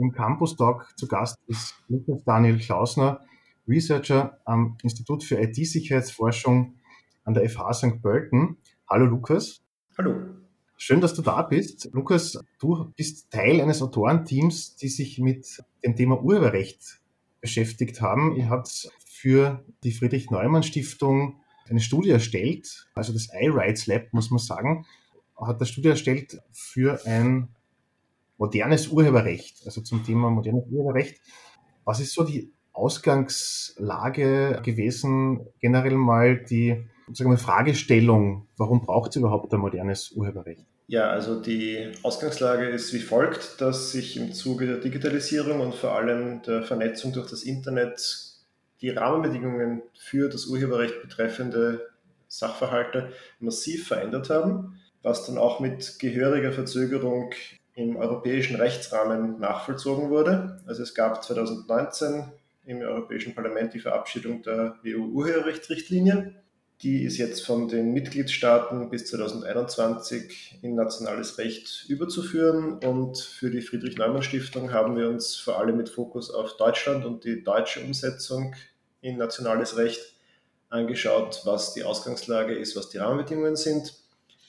im 0.00 0.12
Campus 0.12 0.56
Talk 0.56 0.88
zu 0.96 1.06
Gast 1.06 1.38
ist 1.46 1.74
Lukas 1.88 2.24
Daniel 2.24 2.58
Klausner, 2.58 3.20
Researcher 3.68 4.38
am 4.44 4.78
Institut 4.82 5.22
für 5.22 5.40
IT-Sicherheitsforschung 5.40 6.74
an 7.24 7.34
der 7.34 7.48
FH 7.48 7.72
St. 7.74 8.02
Pölten. 8.02 8.56
Hallo 8.88 9.04
Lukas. 9.04 9.62
Hallo. 9.98 10.14
Schön, 10.76 11.02
dass 11.02 11.12
du 11.12 11.20
da 11.20 11.42
bist. 11.42 11.90
Lukas, 11.92 12.40
du 12.58 12.90
bist 12.96 13.30
Teil 13.30 13.60
eines 13.60 13.82
Autorenteams, 13.82 14.76
die 14.76 14.88
sich 14.88 15.18
mit 15.18 15.62
dem 15.84 15.94
Thema 15.94 16.22
Urheberrecht 16.22 17.00
beschäftigt 17.42 18.00
haben. 18.00 18.34
Ihr 18.36 18.48
habt 18.48 18.90
für 19.04 19.62
die 19.84 19.92
Friedrich-Neumann-Stiftung 19.92 21.40
eine 21.68 21.80
Studie 21.80 22.10
erstellt, 22.10 22.88
also 22.94 23.12
das 23.12 23.28
iRights 23.38 23.86
Lab, 23.86 24.12
muss 24.12 24.30
man 24.30 24.38
sagen, 24.38 24.86
hat 25.38 25.56
eine 25.56 25.66
Studie 25.66 25.90
erstellt 25.90 26.40
für 26.52 27.04
ein 27.06 27.54
modernes 28.40 28.88
Urheberrecht, 28.88 29.62
also 29.66 29.82
zum 29.82 30.02
Thema 30.02 30.30
modernes 30.30 30.64
Urheberrecht. 30.70 31.20
Was 31.84 32.00
ist 32.00 32.14
so 32.14 32.24
die 32.24 32.50
Ausgangslage 32.72 34.62
gewesen, 34.64 35.46
generell 35.60 35.96
mal 35.96 36.42
die 36.42 36.86
sagen 37.12 37.30
wir, 37.30 37.38
Fragestellung, 37.38 38.46
warum 38.56 38.82
braucht 38.86 39.10
es 39.10 39.16
überhaupt 39.16 39.52
ein 39.52 39.60
modernes 39.60 40.12
Urheberrecht? 40.12 40.64
Ja, 40.86 41.10
also 41.10 41.40
die 41.40 41.92
Ausgangslage 42.02 42.68
ist 42.68 42.94
wie 42.94 43.00
folgt, 43.00 43.60
dass 43.60 43.92
sich 43.92 44.16
im 44.16 44.32
Zuge 44.32 44.66
der 44.66 44.78
Digitalisierung 44.78 45.60
und 45.60 45.74
vor 45.74 45.92
allem 45.92 46.42
der 46.42 46.62
Vernetzung 46.62 47.12
durch 47.12 47.28
das 47.28 47.42
Internet 47.42 48.00
die 48.80 48.90
Rahmenbedingungen 48.90 49.82
für 49.98 50.28
das 50.28 50.46
Urheberrecht 50.46 51.02
betreffende 51.02 51.88
Sachverhalte 52.28 53.12
massiv 53.38 53.88
verändert 53.88 54.30
haben, 54.30 54.80
was 55.02 55.26
dann 55.26 55.36
auch 55.36 55.60
mit 55.60 55.98
gehöriger 55.98 56.52
Verzögerung 56.52 57.32
im 57.74 57.96
europäischen 57.96 58.56
Rechtsrahmen 58.56 59.38
nachvollzogen 59.38 60.10
wurde. 60.10 60.60
Also 60.66 60.82
es 60.82 60.94
gab 60.94 61.22
2019 61.24 62.24
im 62.66 62.80
Europäischen 62.82 63.34
Parlament 63.34 63.74
die 63.74 63.80
Verabschiedung 63.80 64.42
der 64.42 64.76
EU-Urheberrechtsrichtlinie. 64.84 66.34
Die 66.82 67.04
ist 67.04 67.18
jetzt 67.18 67.44
von 67.44 67.68
den 67.68 67.92
Mitgliedstaaten 67.92 68.88
bis 68.88 69.06
2021 69.06 70.60
in 70.62 70.74
nationales 70.74 71.36
Recht 71.36 71.84
überzuführen. 71.88 72.78
Und 72.78 73.18
für 73.18 73.50
die 73.50 73.60
Friedrich-Neumann-Stiftung 73.60 74.72
haben 74.72 74.96
wir 74.96 75.08
uns 75.08 75.36
vor 75.36 75.58
allem 75.58 75.76
mit 75.76 75.90
Fokus 75.90 76.30
auf 76.30 76.56
Deutschland 76.56 77.04
und 77.04 77.24
die 77.24 77.44
deutsche 77.44 77.80
Umsetzung 77.80 78.54
in 79.02 79.18
nationales 79.18 79.76
Recht 79.76 80.14
angeschaut, 80.70 81.42
was 81.44 81.74
die 81.74 81.84
Ausgangslage 81.84 82.54
ist, 82.54 82.76
was 82.76 82.88
die 82.88 82.98
Rahmenbedingungen 82.98 83.56
sind, 83.56 83.94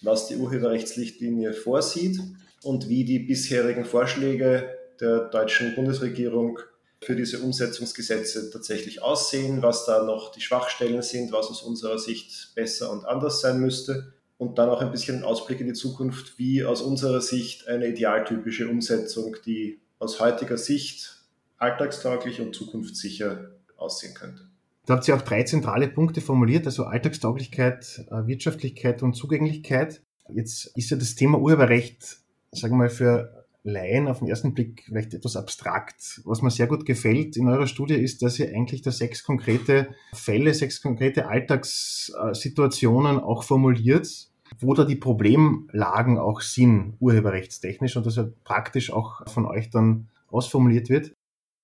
was 0.01 0.27
die 0.27 0.35
Urheberrechtsrichtlinie 0.35 1.53
vorsieht 1.53 2.19
und 2.63 2.89
wie 2.89 3.05
die 3.05 3.19
bisherigen 3.19 3.85
Vorschläge 3.85 4.69
der 4.99 5.29
deutschen 5.29 5.75
Bundesregierung 5.75 6.59
für 7.03 7.15
diese 7.15 7.39
Umsetzungsgesetze 7.39 8.51
tatsächlich 8.51 9.01
aussehen, 9.01 9.63
was 9.63 9.85
da 9.85 10.03
noch 10.03 10.31
die 10.31 10.41
Schwachstellen 10.41 11.01
sind, 11.01 11.31
was 11.31 11.47
aus 11.47 11.63
unserer 11.63 11.97
Sicht 11.97 12.53
besser 12.53 12.91
und 12.91 13.05
anders 13.05 13.41
sein 13.41 13.59
müsste 13.59 14.13
und 14.37 14.57
dann 14.57 14.69
auch 14.69 14.81
ein 14.81 14.91
bisschen 14.91 15.17
einen 15.17 15.25
Ausblick 15.25 15.59
in 15.61 15.67
die 15.67 15.73
Zukunft, 15.73 16.37
wie 16.37 16.63
aus 16.63 16.81
unserer 16.81 17.21
Sicht 17.21 17.67
eine 17.67 17.87
idealtypische 17.87 18.67
Umsetzung, 18.67 19.35
die 19.45 19.79
aus 19.97 20.19
heutiger 20.19 20.57
Sicht 20.57 21.15
alltagstauglich 21.57 22.41
und 22.41 22.55
zukunftssicher 22.55 23.51
aussehen 23.77 24.13
könnte. 24.13 24.47
Da 24.85 24.95
habt 24.95 25.07
ihr 25.07 25.15
auch 25.15 25.21
drei 25.21 25.43
zentrale 25.43 25.87
Punkte 25.87 26.21
formuliert, 26.21 26.65
also 26.65 26.85
Alltagstauglichkeit, 26.85 28.05
äh, 28.09 28.27
Wirtschaftlichkeit 28.27 29.03
und 29.03 29.13
Zugänglichkeit. 29.13 30.01
Jetzt 30.33 30.75
ist 30.75 30.89
ja 30.89 30.97
das 30.97 31.15
Thema 31.15 31.39
Urheberrecht, 31.39 32.17
sagen 32.51 32.73
wir 32.73 32.77
mal, 32.77 32.89
für 32.89 33.45
Laien 33.63 34.07
auf 34.07 34.19
den 34.19 34.27
ersten 34.27 34.53
Blick 34.53 34.83
vielleicht 34.85 35.13
etwas 35.13 35.35
abstrakt. 35.35 36.21
Was 36.25 36.41
mir 36.41 36.49
sehr 36.49 36.67
gut 36.67 36.85
gefällt 36.85 37.37
in 37.37 37.47
eurer 37.47 37.67
Studie 37.67 37.95
ist, 37.95 38.21
dass 38.23 38.39
ihr 38.39 38.49
eigentlich 38.49 38.81
da 38.81 38.91
sechs 38.91 39.23
konkrete 39.23 39.89
Fälle, 40.13 40.53
sechs 40.53 40.81
konkrete 40.81 41.27
Alltagssituationen 41.27 43.19
auch 43.19 43.43
formuliert, 43.43 44.29
wo 44.59 44.73
da 44.73 44.83
die 44.83 44.95
Problemlagen 44.95 46.17
auch 46.17 46.41
sind, 46.41 46.95
urheberrechtstechnisch 46.99 47.95
und 47.97 48.05
das 48.05 48.15
ja 48.15 48.27
praktisch 48.43 48.91
auch 48.91 49.27
von 49.29 49.45
euch 49.45 49.69
dann 49.69 50.09
ausformuliert 50.27 50.89
wird. 50.89 51.13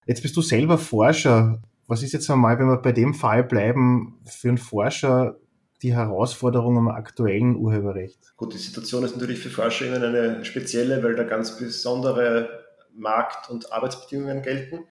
Jetzt 0.06 0.22
bist 0.22 0.38
du 0.38 0.42
selber 0.42 0.78
Forscher 0.78 1.62
was 1.88 2.04
ist 2.04 2.12
jetzt 2.12 2.30
einmal, 2.30 2.60
wenn 2.60 2.68
wir 2.68 2.78
bei 2.78 2.92
dem 2.92 3.14
Fall 3.14 3.44
bleiben, 3.44 4.20
für 4.26 4.50
einen 4.50 4.58
Forscher 4.58 5.38
die 5.82 5.94
Herausforderung 5.94 6.78
am 6.78 6.88
aktuellen 6.88 7.56
Urheberrecht? 7.56 8.36
Gut, 8.36 8.54
die 8.54 8.58
Situation 8.58 9.04
ist 9.04 9.16
natürlich 9.16 9.40
für 9.40 9.50
ForscherInnen 9.50 10.04
eine 10.04 10.46
spezielle, 10.46 11.04
weil 11.04 11.16
da 11.16 11.24
ganz 11.24 11.58
besondere 11.58 12.66
Markt- 12.94 13.50
und 13.50 13.72
Arbeitsbedingungen 13.72 14.42
gelten, 14.42 14.86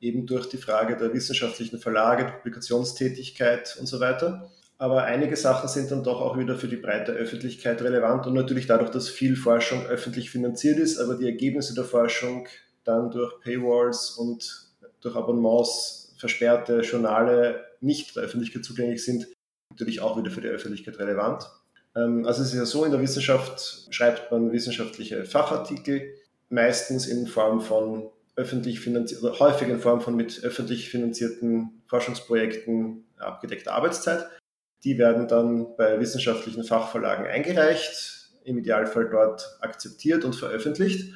eben 0.00 0.26
durch 0.26 0.48
die 0.48 0.56
Frage 0.56 0.96
der 0.96 1.12
wissenschaftlichen 1.12 1.78
Verlage, 1.78 2.24
Publikationstätigkeit 2.24 3.76
und 3.78 3.86
so 3.86 4.00
weiter. 4.00 4.50
Aber 4.78 5.04
einige 5.04 5.36
Sachen 5.36 5.68
sind 5.68 5.92
dann 5.92 6.02
doch 6.02 6.20
auch 6.20 6.36
wieder 6.36 6.56
für 6.56 6.66
die 6.66 6.76
breite 6.76 7.12
Öffentlichkeit 7.12 7.80
relevant 7.82 8.26
und 8.26 8.34
natürlich 8.34 8.66
dadurch, 8.66 8.90
dass 8.90 9.08
viel 9.08 9.36
Forschung 9.36 9.86
öffentlich 9.86 10.30
finanziert 10.30 10.78
ist, 10.78 10.98
aber 10.98 11.14
die 11.16 11.26
Ergebnisse 11.26 11.74
der 11.74 11.84
Forschung 11.84 12.48
dann 12.82 13.12
durch 13.12 13.38
Paywalls 13.40 14.10
und 14.10 14.72
durch 15.00 15.14
Abonnements 15.14 16.14
versperrte 16.18 16.80
Journale 16.80 17.64
nicht 17.80 18.16
der 18.16 18.24
Öffentlichkeit 18.24 18.64
zugänglich 18.64 19.04
sind, 19.04 19.28
natürlich 19.72 20.00
auch 20.00 20.16
wieder 20.16 20.30
für 20.30 20.40
die 20.40 20.48
Öffentlichkeit 20.48 20.98
relevant. 20.98 21.44
Ähm, 21.96 22.26
also 22.26 22.42
es 22.42 22.48
ist 22.48 22.54
ja 22.54 22.64
so, 22.64 22.84
in 22.84 22.92
der 22.92 23.00
Wissenschaft 23.00 23.88
schreibt 23.90 24.30
man 24.30 24.52
wissenschaftliche 24.52 25.24
Fachartikel, 25.24 26.14
meistens 26.48 27.06
in 27.06 27.26
Form 27.26 27.60
von 27.60 28.10
öffentlich 28.36 28.80
finanzierten, 28.80 29.28
oder 29.28 29.38
häufig 29.40 29.68
in 29.68 29.80
Form 29.80 30.00
von 30.00 30.16
mit 30.16 30.42
öffentlich 30.42 30.88
finanzierten 30.88 31.82
Forschungsprojekten 31.86 33.04
abgedeckter 33.18 33.74
Arbeitszeit. 33.74 34.26
Die 34.84 34.98
werden 34.98 35.28
dann 35.28 35.76
bei 35.76 36.00
wissenschaftlichen 36.00 36.64
Fachverlagen 36.64 37.26
eingereicht, 37.26 38.30
im 38.44 38.58
Idealfall 38.58 39.08
dort 39.10 39.58
akzeptiert 39.60 40.24
und 40.24 40.34
veröffentlicht. 40.34 41.12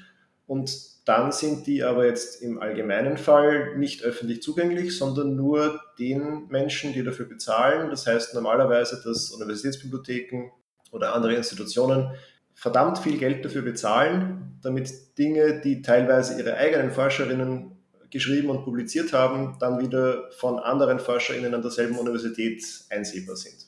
Und 0.47 0.71
dann 1.09 1.33
sind 1.33 1.67
die 1.67 1.83
aber 1.83 2.07
jetzt 2.07 2.43
im 2.43 2.61
allgemeinen 2.61 3.17
Fall 3.17 3.77
nicht 3.77 4.03
öffentlich 4.03 4.43
zugänglich, 4.43 4.97
sondern 4.97 5.37
nur 5.37 5.81
den 5.99 6.47
Menschen, 6.49 6.93
die 6.93 7.05
dafür 7.05 7.27
bezahlen. 7.27 7.91
Das 7.91 8.07
heißt 8.07 8.35
normalerweise, 8.35 9.01
dass 9.05 9.31
Universitätsbibliotheken 9.31 10.51
oder 10.91 11.15
andere 11.15 11.35
Institutionen 11.35 12.11
verdammt 12.55 12.99
viel 12.99 13.19
Geld 13.19 13.45
dafür 13.45 13.63
bezahlen, 13.63 14.59
damit 14.63 15.19
Dinge, 15.19 15.61
die 15.61 15.83
teilweise 15.83 16.39
ihre 16.41 16.57
eigenen 16.57 16.91
Forscherinnen 16.91 17.77
geschrieben 18.11 18.51
und 18.51 18.65
publiziert 18.65 19.13
haben, 19.13 19.57
dann 19.61 19.81
wieder 19.81 20.31
von 20.33 20.59
anderen 20.59 20.99
Forscherinnen 20.99 21.55
an 21.55 21.63
derselben 21.63 21.99
Universität 21.99 22.65
einsehbar 22.89 23.37
sind. 23.37 23.66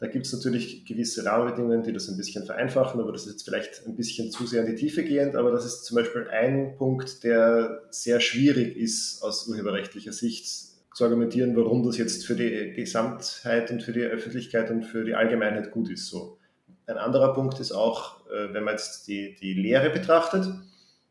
Da 0.00 0.06
gibt 0.06 0.24
es 0.24 0.32
natürlich 0.32 0.86
gewisse 0.86 1.26
Rahmenbedingungen, 1.26 1.82
die 1.82 1.92
das 1.92 2.08
ein 2.08 2.16
bisschen 2.16 2.46
vereinfachen, 2.46 3.02
aber 3.02 3.12
das 3.12 3.26
ist 3.26 3.32
jetzt 3.32 3.44
vielleicht 3.44 3.86
ein 3.86 3.96
bisschen 3.96 4.30
zu 4.30 4.46
sehr 4.46 4.64
in 4.64 4.74
die 4.74 4.80
Tiefe 4.80 5.04
gehend. 5.04 5.36
Aber 5.36 5.50
das 5.50 5.66
ist 5.66 5.84
zum 5.84 5.96
Beispiel 5.96 6.26
ein 6.28 6.74
Punkt, 6.78 7.22
der 7.22 7.82
sehr 7.90 8.18
schwierig 8.20 8.78
ist 8.78 9.22
aus 9.22 9.46
urheberrechtlicher 9.46 10.14
Sicht 10.14 10.46
zu 10.94 11.04
argumentieren, 11.04 11.54
warum 11.54 11.84
das 11.84 11.98
jetzt 11.98 12.26
für 12.26 12.34
die 12.34 12.72
Gesamtheit 12.72 13.70
und 13.70 13.82
für 13.82 13.92
die 13.92 14.00
Öffentlichkeit 14.00 14.70
und 14.70 14.84
für 14.84 15.04
die 15.04 15.14
Allgemeinheit 15.14 15.70
gut 15.70 15.90
ist. 15.90 16.06
So. 16.06 16.38
Ein 16.86 16.96
anderer 16.96 17.34
Punkt 17.34 17.60
ist 17.60 17.72
auch, 17.72 18.26
äh, 18.30 18.54
wenn 18.54 18.64
man 18.64 18.74
jetzt 18.74 19.06
die, 19.06 19.36
die 19.38 19.52
Lehre 19.52 19.90
betrachtet, 19.90 20.46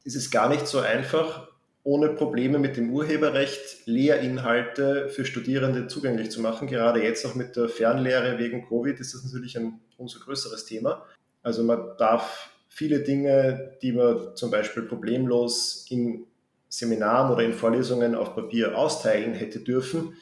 ist 0.03 0.15
es 0.15 0.31
gar 0.31 0.49
nicht 0.49 0.65
so 0.65 0.79
einfach, 0.79 1.48
ohne 1.89 2.09
Probleme 2.09 2.59
mit 2.59 2.77
dem 2.77 2.91
Urheberrecht 2.93 3.87
Lehrinhalte 3.87 5.09
für 5.09 5.25
Studierende 5.25 5.87
zugänglich 5.87 6.29
zu 6.29 6.39
machen. 6.39 6.67
Gerade 6.67 7.01
jetzt 7.01 7.25
auch 7.25 7.33
mit 7.33 7.55
der 7.55 7.67
Fernlehre 7.67 8.37
wegen 8.37 8.67
Covid 8.67 8.99
ist 8.99 9.15
das 9.15 9.23
natürlich 9.23 9.57
ein 9.57 9.79
umso 9.97 10.19
größeres 10.19 10.65
Thema. 10.65 11.03
Also 11.41 11.63
man 11.63 11.97
darf 11.97 12.51
viele 12.67 12.99
Dinge, 12.99 13.71
die 13.81 13.91
man 13.91 14.35
zum 14.35 14.51
Beispiel 14.51 14.83
problemlos 14.83 15.87
in 15.89 16.27
Seminaren 16.67 17.31
oder 17.31 17.41
in 17.41 17.53
Vorlesungen 17.53 18.13
auf 18.13 18.35
Papier 18.35 18.77
austeilen 18.77 19.33
hätte 19.33 19.59
dürfen, 19.59 20.13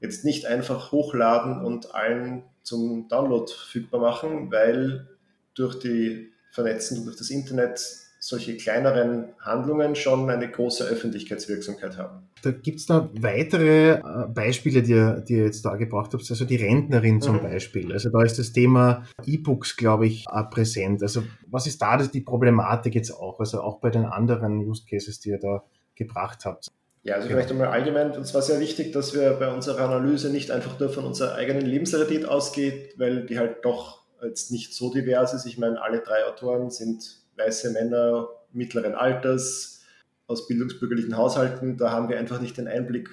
jetzt 0.00 0.26
nicht 0.26 0.44
einfach 0.44 0.92
hochladen 0.92 1.64
und 1.64 1.94
allen 1.94 2.42
zum 2.62 3.08
Download 3.08 3.50
verfügbar 3.50 4.02
machen, 4.02 4.52
weil 4.52 5.08
durch 5.54 5.78
die 5.78 6.34
Vernetzung 6.50 7.06
durch 7.06 7.16
das 7.16 7.30
Internet 7.30 8.03
solche 8.26 8.56
kleineren 8.56 9.34
Handlungen 9.38 9.94
schon 9.94 10.30
eine 10.30 10.50
große 10.50 10.84
Öffentlichkeitswirksamkeit 10.84 11.98
haben. 11.98 12.26
Da 12.42 12.52
gibt 12.52 12.80
es 12.80 12.86
da 12.86 13.10
weitere 13.20 13.96
äh, 13.96 14.02
Beispiele, 14.32 14.82
die 14.82 14.92
ihr, 14.92 15.20
die 15.28 15.34
ihr 15.34 15.44
jetzt 15.44 15.62
da 15.62 15.76
gebracht 15.76 16.14
habt, 16.14 16.30
also 16.30 16.44
die 16.46 16.56
Rentnerin 16.56 17.20
zum 17.20 17.36
mhm. 17.36 17.42
Beispiel. 17.42 17.92
Also 17.92 18.08
da 18.08 18.22
ist 18.22 18.38
das 18.38 18.52
Thema 18.52 19.04
E-Books, 19.26 19.76
glaube 19.76 20.06
ich, 20.06 20.24
präsent. 20.50 21.02
Also 21.02 21.22
was 21.48 21.66
ist 21.66 21.82
da 21.82 21.98
die 21.98 22.22
Problematik 22.22 22.94
jetzt 22.94 23.10
auch, 23.10 23.40
also 23.40 23.60
auch 23.60 23.80
bei 23.80 23.90
den 23.90 24.06
anderen 24.06 24.58
Use 24.66 24.84
Cases, 24.88 25.20
die 25.20 25.28
ihr 25.28 25.38
da 25.38 25.62
gebracht 25.94 26.46
habt? 26.46 26.68
Ja, 27.02 27.16
also 27.16 27.28
vielleicht 27.28 27.50
einmal 27.50 27.66
allgemein, 27.68 28.12
uns 28.12 28.32
war 28.32 28.40
sehr 28.40 28.58
wichtig, 28.58 28.92
dass 28.92 29.12
wir 29.14 29.34
bei 29.34 29.52
unserer 29.52 29.84
Analyse 29.84 30.30
nicht 30.30 30.50
einfach 30.50 30.80
nur 30.80 30.88
von 30.88 31.04
unserer 31.04 31.34
eigenen 31.34 31.66
Lebensrealität 31.66 32.24
ausgeht, 32.24 32.94
weil 32.96 33.26
die 33.26 33.38
halt 33.38 33.66
doch 33.66 34.02
jetzt 34.22 34.50
nicht 34.50 34.72
so 34.72 34.90
divers 34.90 35.34
ist. 35.34 35.44
Ich 35.44 35.58
meine, 35.58 35.82
alle 35.82 36.00
drei 36.00 36.24
Autoren 36.24 36.70
sind 36.70 37.23
weiße 37.36 37.70
Männer 37.72 38.28
mittleren 38.52 38.94
Alters, 38.94 39.82
aus 40.26 40.46
bildungsbürgerlichen 40.46 41.16
Haushalten, 41.16 41.76
da 41.76 41.90
haben 41.90 42.08
wir 42.08 42.18
einfach 42.18 42.40
nicht 42.40 42.56
den 42.56 42.68
Einblick 42.68 43.10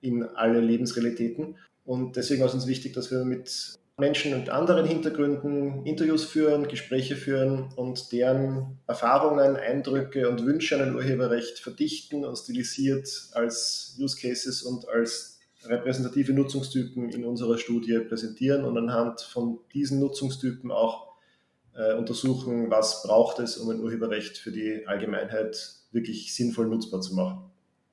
in 0.00 0.24
alle 0.24 0.60
Lebensrealitäten. 0.60 1.56
Und 1.84 2.16
deswegen 2.16 2.44
ist 2.44 2.54
uns 2.54 2.66
wichtig, 2.66 2.92
dass 2.92 3.10
wir 3.10 3.24
mit 3.24 3.78
Menschen 3.98 4.38
mit 4.38 4.48
anderen 4.48 4.86
Hintergründen 4.86 5.84
Interviews 5.84 6.24
führen, 6.24 6.66
Gespräche 6.66 7.14
führen 7.14 7.68
und 7.76 8.10
deren 8.12 8.78
Erfahrungen, 8.86 9.56
Eindrücke 9.56 10.28
und 10.28 10.44
Wünsche 10.44 10.76
an 10.76 10.82
ein 10.82 10.94
Urheberrecht 10.94 11.58
verdichten 11.58 12.24
und 12.24 12.36
stilisiert 12.36 13.08
als 13.32 13.96
Use 14.00 14.16
Cases 14.20 14.62
und 14.62 14.88
als 14.88 15.40
repräsentative 15.64 16.32
Nutzungstypen 16.32 17.10
in 17.10 17.24
unserer 17.24 17.58
Studie 17.58 17.98
präsentieren 18.00 18.64
und 18.64 18.76
anhand 18.76 19.20
von 19.20 19.60
diesen 19.72 20.00
Nutzungstypen 20.00 20.70
auch 20.70 21.11
äh, 21.76 21.94
untersuchen, 21.94 22.70
was 22.70 23.02
braucht 23.02 23.38
es, 23.38 23.56
um 23.56 23.70
ein 23.70 23.80
Urheberrecht 23.80 24.38
für 24.38 24.52
die 24.52 24.86
Allgemeinheit 24.86 25.56
wirklich 25.92 26.34
sinnvoll 26.34 26.66
nutzbar 26.66 27.00
zu 27.00 27.14
machen. 27.14 27.50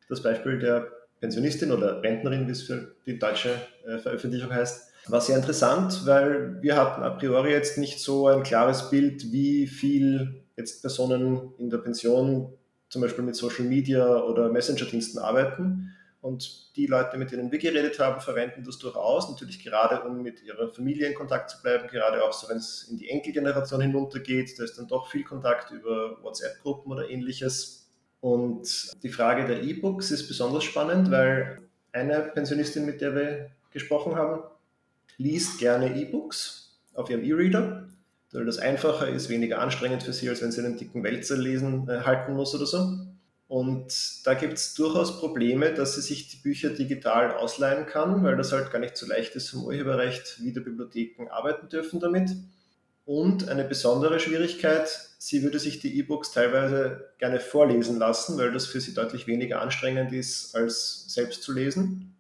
Das 0.08 0.24
Beispiel 0.24 0.60
der 0.60 0.88
Pensionistin 1.20 1.72
oder 1.72 2.02
Rentnerin, 2.02 2.48
wie 2.48 2.52
es 2.52 2.64
für 2.64 2.96
die 3.06 3.20
deutsche 3.20 3.56
äh, 3.86 4.00
Veröffentlichung 4.00 4.52
heißt, 4.52 4.90
war 5.08 5.22
sehr 5.22 5.38
interessant, 5.38 6.06
weil 6.06 6.62
wir 6.62 6.76
hatten 6.76 7.04
a 7.04 7.10
priori 7.10 7.52
jetzt 7.52 7.78
nicht 7.78 8.00
so 8.00 8.28
ein 8.28 8.44
klares 8.44 8.90
Bild, 8.90 9.32
wie 9.32 9.68
viel 9.68 10.44
jetzt 10.56 10.82
Personen 10.82 11.54
in 11.58 11.70
der 11.70 11.78
Pension 11.80 12.54
zum 12.90 13.02
Beispiel 13.02 13.24
mit 13.24 13.36
Social 13.36 13.66
Media 13.66 14.24
oder 14.24 14.52
Messenger-Diensten 14.52 15.20
arbeiten. 15.20 15.96
Und 16.22 16.76
die 16.76 16.86
Leute, 16.86 17.18
mit 17.18 17.32
denen 17.32 17.50
wir 17.52 17.60
geredet 17.60 17.98
haben, 18.00 18.20
verwenden 18.20 18.64
das 18.66 18.78
durchaus, 18.78 19.30
natürlich 19.30 19.64
gerade 19.64 20.02
um 20.04 20.22
mit 20.22 20.44
ihrer 20.44 20.70
Familie 20.70 21.08
in 21.08 21.16
Kontakt 21.16 21.50
zu 21.50 21.62
bleiben, 21.62 21.88
gerade 21.88 22.24
auch 22.24 22.34
so, 22.34 22.50
wenn 22.50 22.58
es 22.58 22.84
in 22.84 22.98
die 22.98 23.10
Enkelgeneration 23.10 23.80
hinuntergeht, 23.80 24.60
da 24.60 24.66
ist 24.66 24.78
dann 24.78 24.88
doch 24.88 25.10
viel 25.10 25.24
Kontakt 25.24 25.72
über 25.72 26.22
WhatsApp-Gruppen 26.22 26.92
oder 26.92 27.10
ähnliches. 27.10 27.90
Und 28.20 28.92
die 29.02 29.10
Frage 29.10 29.48
der 29.48 29.64
E-Books 29.64 30.12
ist 30.12 30.28
besonders 30.28 30.66
spannend, 30.66 31.10
weil 31.10 31.62
eine 31.94 32.20
Pensionistin, 32.20 32.86
mit 32.86 33.00
der 33.00 33.16
wir 33.16 33.52
gesprochen 33.72 34.16
haben, 34.16 34.44
liest 35.18 35.58
gerne 35.60 35.96
E-Books 35.96 36.80
auf 36.94 37.10
ihrem 37.10 37.24
E-Reader, 37.24 37.88
weil 38.34 38.46
das 38.46 38.60
einfacher 38.60 39.08
ist, 39.08 39.30
weniger 39.30 39.60
anstrengend 39.60 40.04
für 40.04 40.12
sie, 40.12 40.28
als 40.28 40.42
wenn 40.42 40.52
sie 40.52 40.66
einen 40.66 40.78
dicken 40.78 41.04
Wälzer 41.04 41.38
lesen, 41.38 41.88
äh, 41.88 42.02
halten 42.02 42.34
muss 42.34 42.54
oder 42.54 42.66
so. 42.66 43.09
Und 43.50 44.28
da 44.28 44.36
gibt 44.36 44.54
es 44.54 44.76
durchaus 44.76 45.20
Probleme, 45.20 45.74
dass 45.74 45.96
sie 45.96 46.02
sich 46.02 46.28
die 46.28 46.38
Bücher 46.38 46.70
digital 46.70 47.32
ausleihen 47.36 47.88
kann, 47.88 48.24
weil 48.24 48.38
das 48.38 48.52
halt 48.52 48.72
gar 48.72 48.78
nicht 48.78 48.96
so 48.96 49.08
leicht 49.08 49.36
ist 49.36 49.50
vom 49.50 49.64
Urheberrecht, 49.66 50.38
wie 50.44 50.54
die 50.54 50.60
Bibliotheken 50.60 51.28
arbeiten 51.30 51.68
dürfen 51.68 52.00
damit. 52.00 52.30
Und 53.06 53.50
eine 53.50 53.64
besondere 53.64 54.20
Schwierigkeit, 54.20 54.88
sie 55.18 55.42
würde 55.42 55.58
sich 55.58 55.80
die 55.80 55.98
E-Books 55.98 56.32
teilweise 56.32 57.10
gerne 57.18 57.40
vorlesen 57.40 57.98
lassen, 57.98 58.38
weil 58.38 58.52
das 58.52 58.68
für 58.68 58.80
sie 58.80 58.94
deutlich 58.94 59.26
weniger 59.26 59.64
anstrengend 59.64 60.14
ist, 60.14 60.56
als 60.56 61.12
selbst 61.12 61.42
zu 61.42 61.52
lesen. 61.52 62.16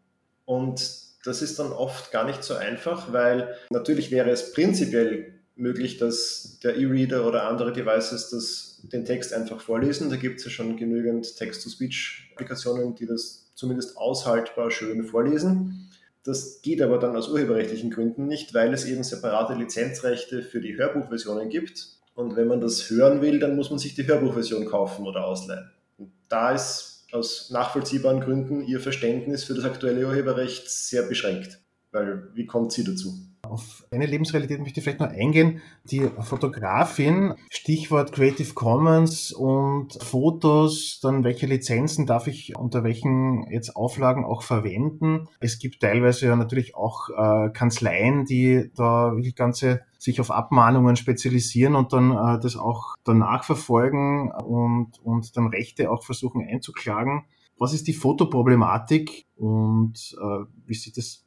Und 0.45 0.81
das 1.25 1.43
ist 1.43 1.59
dann 1.59 1.71
oft 1.71 2.11
gar 2.11 2.25
nicht 2.25 2.43
so 2.43 2.55
einfach, 2.55 3.13
weil 3.13 3.55
natürlich 3.69 4.09
wäre 4.09 4.31
es 4.31 4.51
prinzipiell 4.51 5.38
möglich, 5.59 5.97
dass 5.97 6.59
der 6.63 6.77
E-Reader 6.77 7.27
oder 7.27 7.47
andere 7.47 7.73
Devices 7.73 8.29
das, 8.29 8.81
den 8.91 9.05
Text 9.05 9.33
einfach 9.33 9.61
vorlesen. 9.61 10.09
Da 10.09 10.15
gibt 10.15 10.39
es 10.39 10.45
ja 10.45 10.51
schon 10.51 10.77
genügend 10.77 11.35
Text-to-Speech-Applikationen, 11.35 12.95
die 12.95 13.05
das 13.05 13.51
zumindest 13.55 13.97
aushaltbar 13.97 14.71
schön 14.71 15.03
vorlesen. 15.03 15.89
Das 16.23 16.61
geht 16.61 16.81
aber 16.81 16.97
dann 16.97 17.15
aus 17.15 17.29
urheberrechtlichen 17.29 17.91
Gründen 17.91 18.27
nicht, 18.27 18.53
weil 18.53 18.73
es 18.73 18.85
eben 18.85 19.03
separate 19.03 19.53
Lizenzrechte 19.53 20.43
für 20.43 20.61
die 20.61 20.77
Hörbuchversionen 20.77 21.49
gibt. 21.49 21.87
Und 22.13 22.35
wenn 22.35 22.47
man 22.47 22.61
das 22.61 22.89
hören 22.89 23.21
will, 23.21 23.39
dann 23.39 23.55
muss 23.55 23.69
man 23.69 23.79
sich 23.79 23.95
die 23.95 24.05
Hörbuchversion 24.05 24.65
kaufen 24.65 25.05
oder 25.05 25.25
ausleihen. 25.25 25.71
Und 25.97 26.11
da 26.27 26.51
ist 26.51 27.05
aus 27.11 27.49
nachvollziehbaren 27.49 28.21
Gründen 28.21 28.61
ihr 28.61 28.79
Verständnis 28.79 29.43
für 29.43 29.53
das 29.53 29.65
aktuelle 29.65 30.05
Urheberrecht 30.05 30.69
sehr 30.69 31.03
beschränkt. 31.03 31.59
Weil 31.91 32.29
wie 32.35 32.45
kommt 32.45 32.71
sie 32.71 32.83
dazu? 32.83 33.28
Auf 33.49 33.83
eine 33.91 34.05
Lebensrealität 34.05 34.59
möchte 34.59 34.79
ich 34.79 34.83
vielleicht 34.83 34.99
noch 34.99 35.09
eingehen. 35.09 35.61
Die 35.85 36.07
Fotografin, 36.21 37.33
Stichwort 37.49 38.11
Creative 38.11 38.53
Commons 38.53 39.31
und 39.31 39.93
Fotos, 40.03 40.99
dann 41.01 41.23
welche 41.23 41.47
Lizenzen 41.47 42.05
darf 42.05 42.27
ich 42.27 42.55
unter 42.55 42.83
welchen 42.83 43.45
jetzt 43.49 43.75
Auflagen 43.75 44.23
auch 44.23 44.43
verwenden. 44.43 45.27
Es 45.39 45.57
gibt 45.57 45.81
teilweise 45.81 46.27
ja 46.27 46.35
natürlich 46.35 46.75
auch 46.75 47.09
äh, 47.09 47.49
Kanzleien, 47.49 48.25
die 48.25 48.71
da 48.75 49.15
wirklich 49.15 49.35
ganze 49.35 49.81
sich 49.97 50.21
auf 50.21 50.31
Abmahnungen 50.31 50.95
spezialisieren 50.95 51.75
und 51.75 51.91
dann 51.91 52.11
äh, 52.11 52.39
das 52.39 52.55
auch 52.55 52.95
dann 53.03 53.17
nachverfolgen 53.17 54.31
und, 54.31 54.99
und 55.03 55.35
dann 55.35 55.47
Rechte 55.47 55.91
auch 55.91 56.03
versuchen 56.03 56.47
einzuklagen. 56.47 57.25
Was 57.57 57.73
ist 57.73 57.87
die 57.87 57.93
Fotoproblematik 57.93 59.25
und 59.35 60.15
äh, 60.21 60.45
wie 60.65 60.73
sieht 60.73 60.95
das 60.97 61.25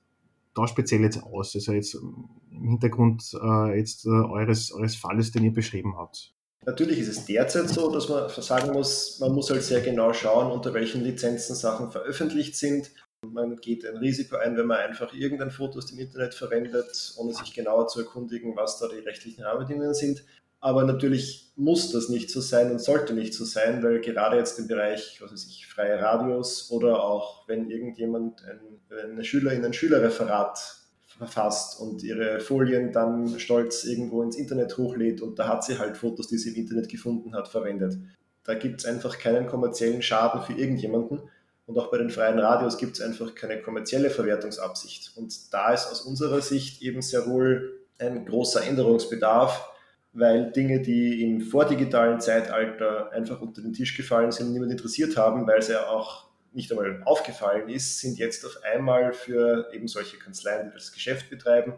da 0.55 0.67
speziell 0.67 1.03
jetzt 1.03 1.23
aus? 1.23 1.55
Also 1.55 1.73
jetzt 1.73 1.95
im 1.95 2.29
Hintergrund 2.51 3.23
äh, 3.35 3.79
jetzt 3.79 4.07
äh, 4.07 4.11
eures, 4.11 4.73
eures 4.73 4.97
Falles, 4.97 5.33
den 5.33 5.45
ihr 5.45 5.53
beschrieben 5.53 5.97
habt. 5.97 6.35
Natürlich 6.65 7.01
ist 7.01 7.09
es 7.09 7.25
derzeit 7.25 7.69
so, 7.69 7.91
dass 7.93 8.09
man 8.09 8.29
sagen 8.31 8.73
muss, 8.73 9.19
man 9.19 9.33
muss 9.33 9.51
halt 9.51 9.65
sehr 9.65 9.81
genau 9.81 10.13
schauen, 10.13 10.53
unter 10.53 10.73
welchen 10.75 11.03
Lizenzen 11.03 11.57
Sachen 11.57 11.91
veröffentlicht 11.91 12.57
sind. 12.57 12.93
Man 13.27 13.57
geht 13.57 13.85
ein 13.85 13.97
Risiko 13.97 14.37
ein, 14.37 14.57
wenn 14.57 14.67
man 14.67 14.79
einfach 14.79 15.13
irgendein 15.13 15.51
Foto 15.51 15.79
aus 15.79 15.87
dem 15.87 15.99
Internet 15.99 16.35
verwendet, 16.35 17.15
ohne 17.17 17.33
sich 17.35 17.53
genauer 17.55 17.89
zu 17.89 18.01
erkundigen, 18.01 18.57
was 18.57 18.79
da 18.79 18.89
die 18.89 18.99
rechtlichen 18.99 19.43
Rahmenbedingungen 19.43 19.95
sind. 19.95 20.25
Aber 20.63 20.85
natürlich 20.85 21.53
muss 21.57 21.91
das 21.91 22.09
nicht 22.09 22.31
so 22.31 22.41
sein 22.41 22.71
und 22.71 22.81
sollte 22.81 23.15
nicht 23.15 23.35
so 23.35 23.45
sein, 23.45 23.83
weil 23.83 24.01
gerade 24.01 24.37
jetzt 24.37 24.61
im 24.61 24.69
Bereich, 24.69 25.21
was 25.21 25.33
weiß 25.33 25.47
ich, 25.47 25.67
freie 25.67 26.01
Radios 26.01 26.71
oder 26.71 27.03
auch 27.03 27.49
wenn 27.49 27.69
irgendjemand, 27.69 28.45
ein, 28.45 28.61
eine 29.11 29.25
Schülerin 29.25 29.65
ein 29.65 29.73
Schülerreferat 29.73 30.77
verfasst 31.19 31.81
und 31.81 32.05
ihre 32.05 32.39
Folien 32.39 32.93
dann 32.93 33.41
stolz 33.41 33.83
irgendwo 33.83 34.23
ins 34.23 34.37
Internet 34.37 34.79
hochlädt 34.79 35.21
und 35.21 35.37
da 35.37 35.49
hat 35.49 35.65
sie 35.65 35.81
halt 35.81 35.97
Fotos, 35.97 36.29
die 36.29 36.39
sie 36.39 36.51
im 36.51 36.55
Internet 36.55 36.89
gefunden 36.89 37.35
hat, 37.35 37.49
verwendet. 37.49 37.99
Da 38.45 38.55
gibt 38.55 38.83
es 38.83 38.87
einfach 38.87 39.19
keinen 39.19 39.49
kommerziellen 39.49 40.01
Schaden 40.01 40.43
für 40.43 40.53
irgendjemanden. 40.53 41.23
Und 41.67 41.77
auch 41.77 41.91
bei 41.91 41.99
den 41.99 42.11
freien 42.11 42.39
Radios 42.39 42.79
gibt 42.79 42.99
es 42.99 43.03
einfach 43.03 43.35
keine 43.35 43.61
kommerzielle 43.61 44.11
Verwertungsabsicht. 44.11 45.17
Und 45.17 45.53
da 45.53 45.73
ist 45.73 45.91
aus 45.91 46.03
unserer 46.03 46.41
Sicht 46.41 46.83
eben 46.83 47.03
sehr 47.03 47.27
wohl 47.27 47.81
ein 47.99 48.25
großer 48.25 48.65
Änderungsbedarf, 48.65 49.72
weil 50.13 50.53
Dinge, 50.53 50.81
die 50.81 51.23
im 51.23 51.41
vordigitalen 51.41 52.21
Zeitalter 52.21 53.11
einfach 53.13 53.41
unter 53.41 53.63
den 53.63 53.73
Tisch 53.73 53.97
gefallen 53.97 54.31
sind 54.31 54.49
und 54.49 54.53
niemand 54.53 54.73
interessiert 54.73 55.17
haben, 55.17 55.47
weil 55.47 55.63
sie 55.63 55.73
ja 55.73 55.89
auch 55.89 56.27
nicht 56.53 56.71
einmal 56.71 57.03
aufgefallen 57.05 57.69
ist, 57.69 58.01
sind 58.01 58.19
jetzt 58.19 58.45
auf 58.45 58.59
einmal 58.63 59.15
für 59.15 59.71
eben 59.73 59.89
solche 59.89 60.19
Kanzleien, 60.19 60.69
die 60.69 60.75
das 60.75 60.93
Geschäft 60.93 61.31
betreiben, 61.31 61.75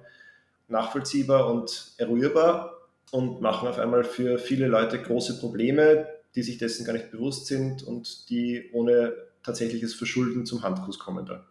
nachvollziehbar 0.67 1.53
und 1.53 1.93
eruierbar 1.99 2.89
und 3.13 3.41
machen 3.41 3.69
auf 3.69 3.79
einmal 3.79 4.03
für 4.03 4.39
viele 4.39 4.67
Leute 4.67 5.01
große 5.01 5.39
Probleme, 5.39 6.09
die 6.35 6.43
sich 6.43 6.59
dessen 6.59 6.85
gar 6.85 6.95
nicht 6.95 7.13
bewusst 7.13 7.47
sind 7.47 7.85
und 7.85 8.29
die 8.31 8.71
ohne 8.73 9.15
tatsächliches 9.45 9.95
Verschulden 9.95 10.47
zum 10.47 10.63
Handkuss 10.63 10.99
kommen 10.99 11.25
dann. 11.27 11.45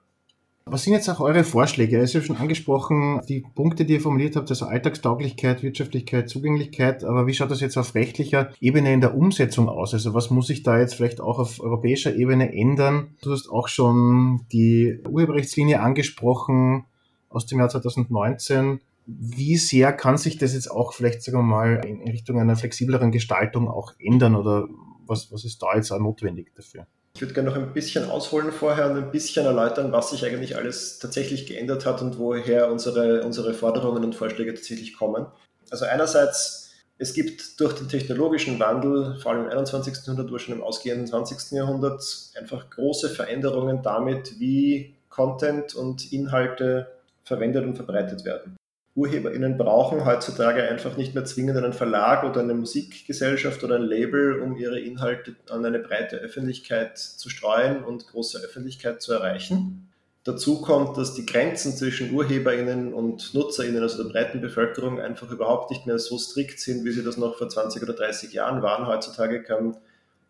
Was 0.65 0.83
sind 0.83 0.93
jetzt 0.93 1.09
auch 1.09 1.19
eure 1.19 1.43
Vorschläge? 1.43 1.99
Es 1.99 2.09
ist 2.09 2.13
ja 2.13 2.21
schon 2.21 2.37
angesprochen, 2.37 3.21
die 3.27 3.41
Punkte, 3.41 3.83
die 3.83 3.93
ihr 3.93 4.01
formuliert 4.01 4.37
habt, 4.37 4.49
also 4.49 4.65
Alltagstauglichkeit, 4.65 5.61
Wirtschaftlichkeit, 5.61 6.29
Zugänglichkeit. 6.29 7.03
Aber 7.03 7.27
wie 7.27 7.33
schaut 7.33 7.51
das 7.51 7.59
jetzt 7.59 7.77
auf 7.77 7.93
rechtlicher 7.95 8.51
Ebene 8.61 8.93
in 8.93 9.01
der 9.01 9.15
Umsetzung 9.15 9.67
aus? 9.67 9.93
Also 9.93 10.13
was 10.13 10.29
muss 10.29 10.47
sich 10.47 10.63
da 10.63 10.79
jetzt 10.79 10.95
vielleicht 10.95 11.19
auch 11.19 11.37
auf 11.37 11.59
europäischer 11.59 12.15
Ebene 12.15 12.53
ändern? 12.53 13.09
Du 13.21 13.33
hast 13.33 13.49
auch 13.49 13.67
schon 13.67 14.45
die 14.51 14.99
Urheberrechtslinie 15.07 15.81
angesprochen 15.81 16.85
aus 17.29 17.45
dem 17.45 17.59
Jahr 17.59 17.69
2019. 17.69 18.79
Wie 19.05 19.57
sehr 19.57 19.91
kann 19.91 20.17
sich 20.17 20.37
das 20.37 20.53
jetzt 20.53 20.71
auch 20.71 20.93
vielleicht, 20.93 21.23
sagen 21.23 21.39
wir 21.39 21.43
mal, 21.43 21.81
in 21.85 22.09
Richtung 22.09 22.39
einer 22.39 22.55
flexibleren 22.55 23.11
Gestaltung 23.11 23.67
auch 23.67 23.93
ändern 23.99 24.35
oder 24.35 24.67
was, 25.05 25.31
was 25.31 25.43
ist 25.43 25.61
da 25.61 25.75
jetzt 25.75 25.91
auch 25.91 25.99
notwendig 25.99 26.53
dafür? 26.55 26.87
Ich 27.15 27.21
würde 27.21 27.35
gerne 27.35 27.49
noch 27.49 27.57
ein 27.57 27.73
bisschen 27.73 28.09
ausholen 28.09 28.51
vorher 28.51 28.89
und 28.89 28.97
ein 28.97 29.11
bisschen 29.11 29.45
erläutern, 29.45 29.91
was 29.91 30.09
sich 30.09 30.25
eigentlich 30.25 30.57
alles 30.57 30.97
tatsächlich 30.97 31.45
geändert 31.45 31.85
hat 31.85 32.01
und 32.01 32.17
woher 32.17 32.71
unsere, 32.71 33.23
unsere 33.23 33.53
Forderungen 33.53 34.03
und 34.03 34.15
Vorschläge 34.15 34.55
tatsächlich 34.55 34.97
kommen. 34.97 35.27
Also 35.69 35.85
einerseits, 35.85 36.71
es 36.97 37.13
gibt 37.13 37.59
durch 37.59 37.73
den 37.73 37.87
technologischen 37.87 38.59
Wandel, 38.59 39.19
vor 39.19 39.33
allem 39.33 39.45
im 39.45 39.51
21. 39.51 40.07
Jahrhundert, 40.07 40.29
aber 40.29 40.39
schon 40.39 40.55
im 40.55 40.63
ausgehenden 40.63 41.05
20. 41.05 41.51
Jahrhundert, 41.51 42.03
einfach 42.35 42.71
große 42.71 43.09
Veränderungen 43.09 43.83
damit, 43.83 44.39
wie 44.39 44.95
Content 45.09 45.75
und 45.75 46.11
Inhalte 46.11 46.91
verwendet 47.23 47.63
und 47.63 47.75
verbreitet 47.75 48.25
werden. 48.25 48.57
UrheberInnen 48.95 49.57
brauchen 49.57 50.05
heutzutage 50.05 50.63
einfach 50.69 50.97
nicht 50.97 51.15
mehr 51.15 51.25
zwingend 51.25 51.57
einen 51.57 51.73
Verlag 51.73 52.23
oder 52.23 52.41
eine 52.41 52.53
Musikgesellschaft 52.53 53.63
oder 53.63 53.75
ein 53.75 53.81
Label, 53.81 54.39
um 54.39 54.55
ihre 54.55 54.79
Inhalte 54.79 55.35
an 55.49 55.65
eine 55.65 55.79
breite 55.79 56.17
Öffentlichkeit 56.17 56.99
zu 56.99 57.29
streuen 57.29 57.83
und 57.83 58.07
große 58.07 58.39
Öffentlichkeit 58.39 59.01
zu 59.01 59.13
erreichen. 59.13 59.89
Dazu 60.25 60.61
kommt, 60.61 60.97
dass 60.97 61.15
die 61.15 61.25
Grenzen 61.25 61.73
zwischen 61.73 62.13
UrheberInnen 62.13 62.93
und 62.93 63.33
NutzerInnen, 63.33 63.81
also 63.81 64.03
der 64.03 64.09
breiten 64.09 64.39
Bevölkerung, 64.39 65.01
einfach 65.01 65.29
überhaupt 65.31 65.71
nicht 65.71 65.85
mehr 65.85 65.99
so 65.99 66.17
strikt 66.17 66.59
sind, 66.59 66.85
wie 66.85 66.91
sie 66.91 67.03
das 67.03 67.17
noch 67.17 67.37
vor 67.37 67.49
20 67.49 67.81
oder 67.83 67.93
30 67.93 68.31
Jahren 68.31 68.61
waren. 68.61 68.87
Heutzutage 68.87 69.43
kann 69.43 69.75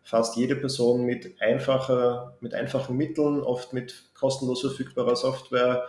fast 0.02 0.36
jede 0.36 0.56
Person 0.56 1.04
mit, 1.04 1.40
einfacher, 1.40 2.36
mit 2.40 2.54
einfachen 2.54 2.96
Mitteln, 2.96 3.40
oft 3.40 3.72
mit 3.72 4.04
kostenlos 4.14 4.62
verfügbarer 4.62 5.16
Software, 5.16 5.86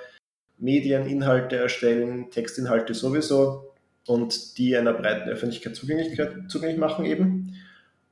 Medieninhalte 0.57 1.57
erstellen, 1.57 2.29
Textinhalte 2.31 2.93
sowieso 2.93 3.73
und 4.07 4.57
die 4.57 4.75
einer 4.75 4.93
breiten 4.93 5.29
Öffentlichkeit 5.29 5.75
zugänglich, 5.75 6.19
zugänglich 6.47 6.79
machen 6.79 7.05
eben. 7.05 7.55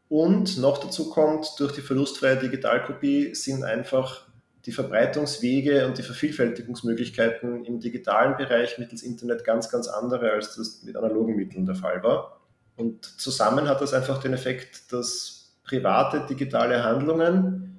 Und 0.09 0.57
noch 0.57 0.77
dazu 0.77 1.09
kommt, 1.09 1.59
durch 1.59 1.71
die 1.71 1.81
verlustfreie 1.81 2.37
Digitalkopie 2.37 3.33
sind 3.33 3.63
einfach 3.63 4.27
die 4.65 4.71
Verbreitungswege 4.71 5.87
und 5.87 5.97
die 5.97 6.03
Vervielfältigungsmöglichkeiten 6.03 7.65
im 7.65 7.79
digitalen 7.79 8.37
Bereich 8.37 8.77
mittels 8.77 9.03
Internet 9.03 9.43
ganz, 9.43 9.69
ganz 9.69 9.87
andere, 9.87 10.31
als 10.31 10.55
das 10.55 10.83
mit 10.83 10.95
analogen 10.95 11.35
Mitteln 11.35 11.65
der 11.65 11.75
Fall 11.75 12.01
war. 12.03 12.39
Und 12.75 13.05
zusammen 13.05 13.67
hat 13.67 13.81
das 13.81 13.93
einfach 13.93 14.21
den 14.21 14.33
Effekt, 14.33 14.91
dass 14.91 15.55
private 15.63 16.25
digitale 16.29 16.83
Handlungen 16.83 17.72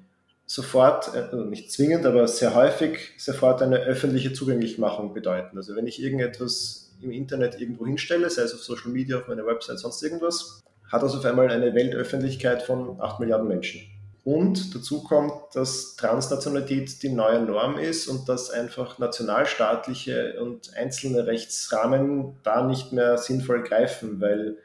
sofort, 0.45 1.13
äh, 1.15 1.19
also 1.19 1.45
nicht 1.45 1.71
zwingend, 1.71 2.05
aber 2.05 2.27
sehr 2.27 2.55
häufig 2.55 3.13
sofort 3.17 3.61
eine 3.61 3.79
öffentliche 3.79 4.33
Zugänglichmachung 4.33 5.13
bedeuten. 5.13 5.57
Also 5.57 5.75
wenn 5.75 5.87
ich 5.87 6.01
irgendetwas 6.01 6.91
im 7.01 7.11
Internet 7.11 7.59
irgendwo 7.59 7.85
hinstelle, 7.85 8.29
sei 8.29 8.43
es 8.43 8.53
auf 8.53 8.63
Social 8.63 8.91
Media, 8.91 9.17
auf 9.17 9.27
meiner 9.27 9.45
Website, 9.45 9.79
sonst 9.79 10.01
irgendwas, 10.01 10.63
hat 10.91 11.03
das 11.03 11.15
auf 11.15 11.25
einmal 11.25 11.49
eine 11.49 11.73
Weltöffentlichkeit 11.73 12.63
von 12.63 12.99
8 13.01 13.19
Milliarden 13.19 13.47
Menschen. 13.47 13.81
Und 14.23 14.73
dazu 14.73 15.03
kommt, 15.03 15.33
dass 15.53 15.95
Transnationalität 15.97 17.03
die 17.03 17.09
neue 17.09 17.41
Norm 17.41 17.77
ist 17.77 18.07
und 18.07 18.27
dass 18.27 18.49
einfach 18.49 18.97
nationalstaatliche 18.97 20.41
und 20.41 20.75
einzelne 20.75 21.27
Rechtsrahmen 21.27 22.35
da 22.41 22.65
nicht 22.65 22.91
mehr 22.91 23.19
sinnvoll 23.19 23.61
greifen, 23.61 24.19
weil 24.19 24.57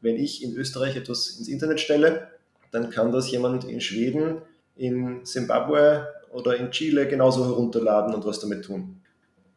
wenn 0.00 0.16
ich 0.16 0.42
in 0.42 0.56
Österreich 0.56 0.96
etwas 0.96 1.36
ins 1.36 1.48
Internet 1.48 1.80
stelle, 1.80 2.28
dann 2.70 2.88
kann 2.88 3.12
das 3.12 3.30
jemand 3.30 3.64
in 3.64 3.82
Schweden, 3.82 4.40
in 4.76 5.24
Simbabwe 5.24 6.08
oder 6.30 6.56
in 6.56 6.70
Chile 6.70 7.06
genauso 7.06 7.44
herunterladen 7.44 8.14
und 8.14 8.24
was 8.24 8.40
damit 8.40 8.64
tun. 8.64 9.02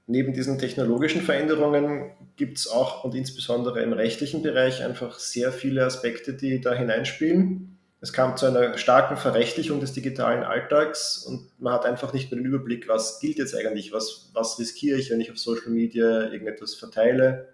Neben 0.07 0.34
diesen 0.34 0.60
technologischen 0.60 1.22
Veränderungen 1.22 2.12
gibt 2.36 2.60
es 2.60 2.67
auch 2.67 3.03
und 3.03 3.15
insbesondere 3.15 3.81
im 3.81 3.93
rechtlichen 3.93 4.43
Bereich 4.43 4.84
einfach 4.84 5.17
sehr 5.17 5.51
viele 5.51 5.84
Aspekte, 5.84 6.34
die 6.34 6.62
da 6.62 6.74
hineinspielen. 6.74 7.77
Es 8.01 8.13
kam 8.13 8.38
zu 8.38 8.45
einer 8.45 8.77
starken 8.77 9.17
Verrechtlichung 9.17 9.79
des 9.79 9.93
digitalen 9.93 10.43
Alltags 10.43 11.25
und 11.25 11.50
man 11.60 11.74
hat 11.74 11.86
einfach 11.86 12.13
nicht 12.13 12.29
mehr 12.29 12.39
den 12.39 12.45
Überblick, 12.45 12.88
was 12.88 13.19
gilt 13.19 13.39
jetzt 13.39 13.55
eigentlich, 13.55 13.93
was, 13.93 14.29
was 14.34 14.60
riskiere 14.60 15.00
ich, 15.00 15.10
wenn 15.10 15.22
ich 15.22 15.31
auf 15.31 15.39
Social 15.39 15.72
Media 15.72 16.29
irgendetwas 16.29 16.75
verteile. 16.75 17.48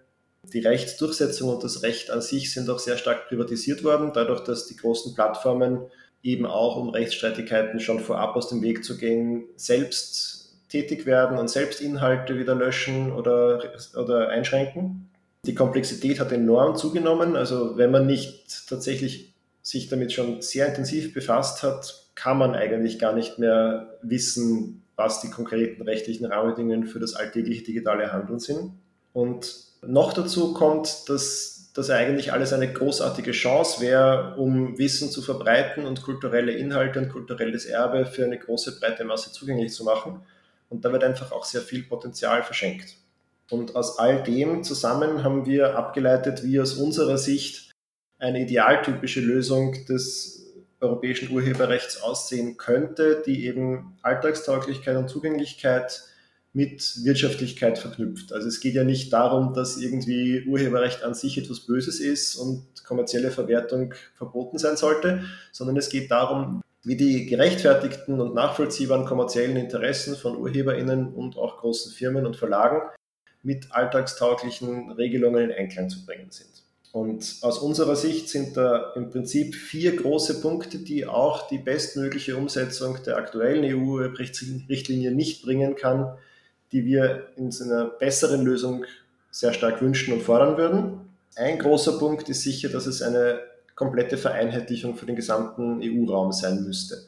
Die 0.52 0.58
Rechtsdurchsetzung 0.58 1.48
und 1.48 1.64
das 1.64 1.82
Recht 1.82 2.10
an 2.10 2.20
sich 2.20 2.52
sind 2.52 2.68
auch 2.68 2.80
sehr 2.80 2.98
stark 2.98 3.28
privatisiert 3.28 3.82
worden, 3.82 4.10
dadurch, 4.12 4.40
dass 4.40 4.66
die 4.66 4.76
großen 4.76 5.14
Plattformen 5.14 5.86
eben 6.22 6.46
auch, 6.46 6.76
um 6.76 6.90
Rechtsstreitigkeiten 6.90 7.80
schon 7.80 8.00
vorab 8.00 8.36
aus 8.36 8.48
dem 8.48 8.62
Weg 8.62 8.84
zu 8.84 8.96
gehen, 8.96 9.44
selbst 9.56 10.56
tätig 10.68 11.04
werden 11.04 11.38
und 11.38 11.50
selbst 11.50 11.80
Inhalte 11.80 12.38
wieder 12.38 12.54
löschen 12.54 13.12
oder, 13.12 13.62
oder 13.96 14.28
einschränken. 14.28 15.08
Die 15.44 15.54
Komplexität 15.54 16.20
hat 16.20 16.32
enorm 16.32 16.76
zugenommen. 16.76 17.36
Also 17.36 17.76
wenn 17.76 17.90
man 17.90 18.06
nicht 18.06 18.68
tatsächlich 18.68 19.34
sich 19.62 19.88
damit 19.88 20.12
schon 20.12 20.40
sehr 20.40 20.68
intensiv 20.68 21.12
befasst 21.12 21.62
hat, 21.62 22.06
kann 22.14 22.38
man 22.38 22.54
eigentlich 22.54 22.98
gar 22.98 23.12
nicht 23.12 23.38
mehr 23.38 23.98
wissen, 24.02 24.82
was 24.96 25.20
die 25.20 25.30
konkreten 25.30 25.82
rechtlichen 25.82 26.26
Rahmenbedingungen 26.26 26.86
für 26.86 27.00
das 27.00 27.14
alltägliche 27.14 27.64
digitale 27.64 28.12
Handeln 28.12 28.38
sind. 28.38 28.72
Und 29.12 29.64
noch 29.84 30.12
dazu 30.12 30.54
kommt, 30.54 31.08
dass 31.08 31.51
das 31.74 31.88
eigentlich 31.88 32.32
alles 32.32 32.52
eine 32.52 32.70
großartige 32.70 33.32
Chance 33.32 33.80
wäre, 33.80 34.34
um 34.36 34.78
Wissen 34.78 35.10
zu 35.10 35.22
verbreiten 35.22 35.86
und 35.86 36.02
kulturelle 36.02 36.52
Inhalte 36.52 36.98
und 36.98 37.08
kulturelles 37.08 37.64
Erbe 37.64 38.04
für 38.04 38.24
eine 38.24 38.38
große 38.38 38.78
breite 38.78 39.04
Masse 39.04 39.32
zugänglich 39.32 39.72
zu 39.72 39.84
machen. 39.84 40.20
Und 40.68 40.84
da 40.84 40.92
wird 40.92 41.04
einfach 41.04 41.32
auch 41.32 41.44
sehr 41.44 41.62
viel 41.62 41.82
Potenzial 41.84 42.42
verschenkt. 42.42 42.96
Und 43.50 43.74
aus 43.76 43.98
all 43.98 44.22
dem 44.22 44.64
zusammen 44.64 45.24
haben 45.24 45.46
wir 45.46 45.76
abgeleitet, 45.76 46.42
wie 46.44 46.60
aus 46.60 46.74
unserer 46.74 47.18
Sicht 47.18 47.70
eine 48.18 48.42
idealtypische 48.42 49.20
Lösung 49.20 49.84
des 49.86 50.54
europäischen 50.80 51.30
Urheberrechts 51.30 52.02
aussehen 52.02 52.56
könnte, 52.56 53.22
die 53.24 53.46
eben 53.46 53.96
Alltagstauglichkeit 54.02 54.96
und 54.96 55.08
Zugänglichkeit 55.08 56.02
mit 56.52 57.04
Wirtschaftlichkeit 57.04 57.78
verknüpft. 57.78 58.32
Also 58.32 58.48
es 58.48 58.60
geht 58.60 58.74
ja 58.74 58.84
nicht 58.84 59.12
darum, 59.12 59.54
dass 59.54 59.78
irgendwie 59.78 60.44
Urheberrecht 60.46 61.02
an 61.02 61.14
sich 61.14 61.38
etwas 61.38 61.60
Böses 61.60 61.98
ist 61.98 62.36
und 62.36 62.84
kommerzielle 62.84 63.30
Verwertung 63.30 63.94
verboten 64.14 64.58
sein 64.58 64.76
sollte, 64.76 65.24
sondern 65.50 65.76
es 65.76 65.88
geht 65.88 66.10
darum, 66.10 66.62
wie 66.84 66.96
die 66.96 67.26
gerechtfertigten 67.26 68.20
und 68.20 68.34
nachvollziehbaren 68.34 69.06
kommerziellen 69.06 69.56
Interessen 69.56 70.16
von 70.16 70.36
Urheberinnen 70.36 71.14
und 71.14 71.38
auch 71.38 71.58
großen 71.58 71.92
Firmen 71.92 72.26
und 72.26 72.36
Verlagen 72.36 72.82
mit 73.42 73.72
alltagstauglichen 73.72 74.90
Regelungen 74.92 75.50
in 75.50 75.56
Einklang 75.56 75.88
zu 75.88 76.04
bringen 76.04 76.30
sind. 76.30 76.50
Und 76.92 77.38
aus 77.40 77.58
unserer 77.58 77.96
Sicht 77.96 78.28
sind 78.28 78.56
da 78.56 78.92
im 78.94 79.08
Prinzip 79.10 79.54
vier 79.54 79.96
große 79.96 80.42
Punkte, 80.42 80.78
die 80.78 81.06
auch 81.06 81.48
die 81.48 81.56
bestmögliche 81.56 82.36
Umsetzung 82.36 82.98
der 83.06 83.16
aktuellen 83.16 83.64
EU-Richtlinie 83.64 85.10
nicht 85.12 85.42
bringen 85.42 85.74
kann, 85.74 86.18
die 86.72 86.84
wir 86.84 87.28
in 87.36 87.50
einer 87.62 87.84
besseren 87.84 88.44
Lösung 88.44 88.84
sehr 89.30 89.52
stark 89.52 89.80
wünschen 89.80 90.14
und 90.14 90.22
fordern 90.22 90.56
würden. 90.56 91.00
Ein 91.36 91.58
großer 91.58 91.98
Punkt 91.98 92.28
ist 92.28 92.42
sicher, 92.42 92.68
dass 92.68 92.86
es 92.86 93.02
eine 93.02 93.40
komplette 93.74 94.18
Vereinheitlichung 94.18 94.96
für 94.96 95.06
den 95.06 95.16
gesamten 95.16 95.80
EU-Raum 95.82 96.32
sein 96.32 96.62
müsste. 96.64 97.06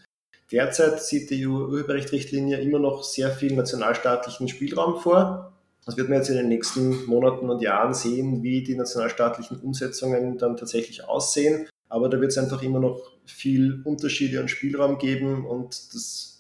Derzeit 0.51 1.03
sieht 1.03 1.31
die 1.31 1.47
EU-Urheberrecht-Richtlinie 1.47 2.59
immer 2.61 2.79
noch 2.79 3.03
sehr 3.03 3.31
viel 3.31 3.55
nationalstaatlichen 3.55 4.49
Spielraum 4.49 5.01
vor. 5.01 5.53
Das 5.85 5.97
wird 5.97 6.09
man 6.09 6.19
jetzt 6.19 6.31
in 6.31 6.37
den 6.37 6.49
nächsten 6.49 7.05
Monaten 7.07 7.51
und 7.51 7.61
Jahren 7.61 7.93
sehen, 7.93 8.43
wie 8.43 8.63
die 8.63 8.75
nationalstaatlichen 8.75 9.61
Umsetzungen 9.61 10.39
dann 10.39 10.57
tatsächlich 10.57 11.05
aussehen. 11.05 11.69
Aber 11.89 12.09
da 12.09 12.21
wird 12.21 12.33
es 12.33 12.39
einfach 12.39 12.63
immer 12.63 12.81
noch 12.81 13.01
viel 13.27 13.83
Unterschiede 13.85 14.41
und 14.41 14.49
Spielraum 14.49 14.99
geben 14.99 15.47
und 15.47 15.95
das 15.95 16.34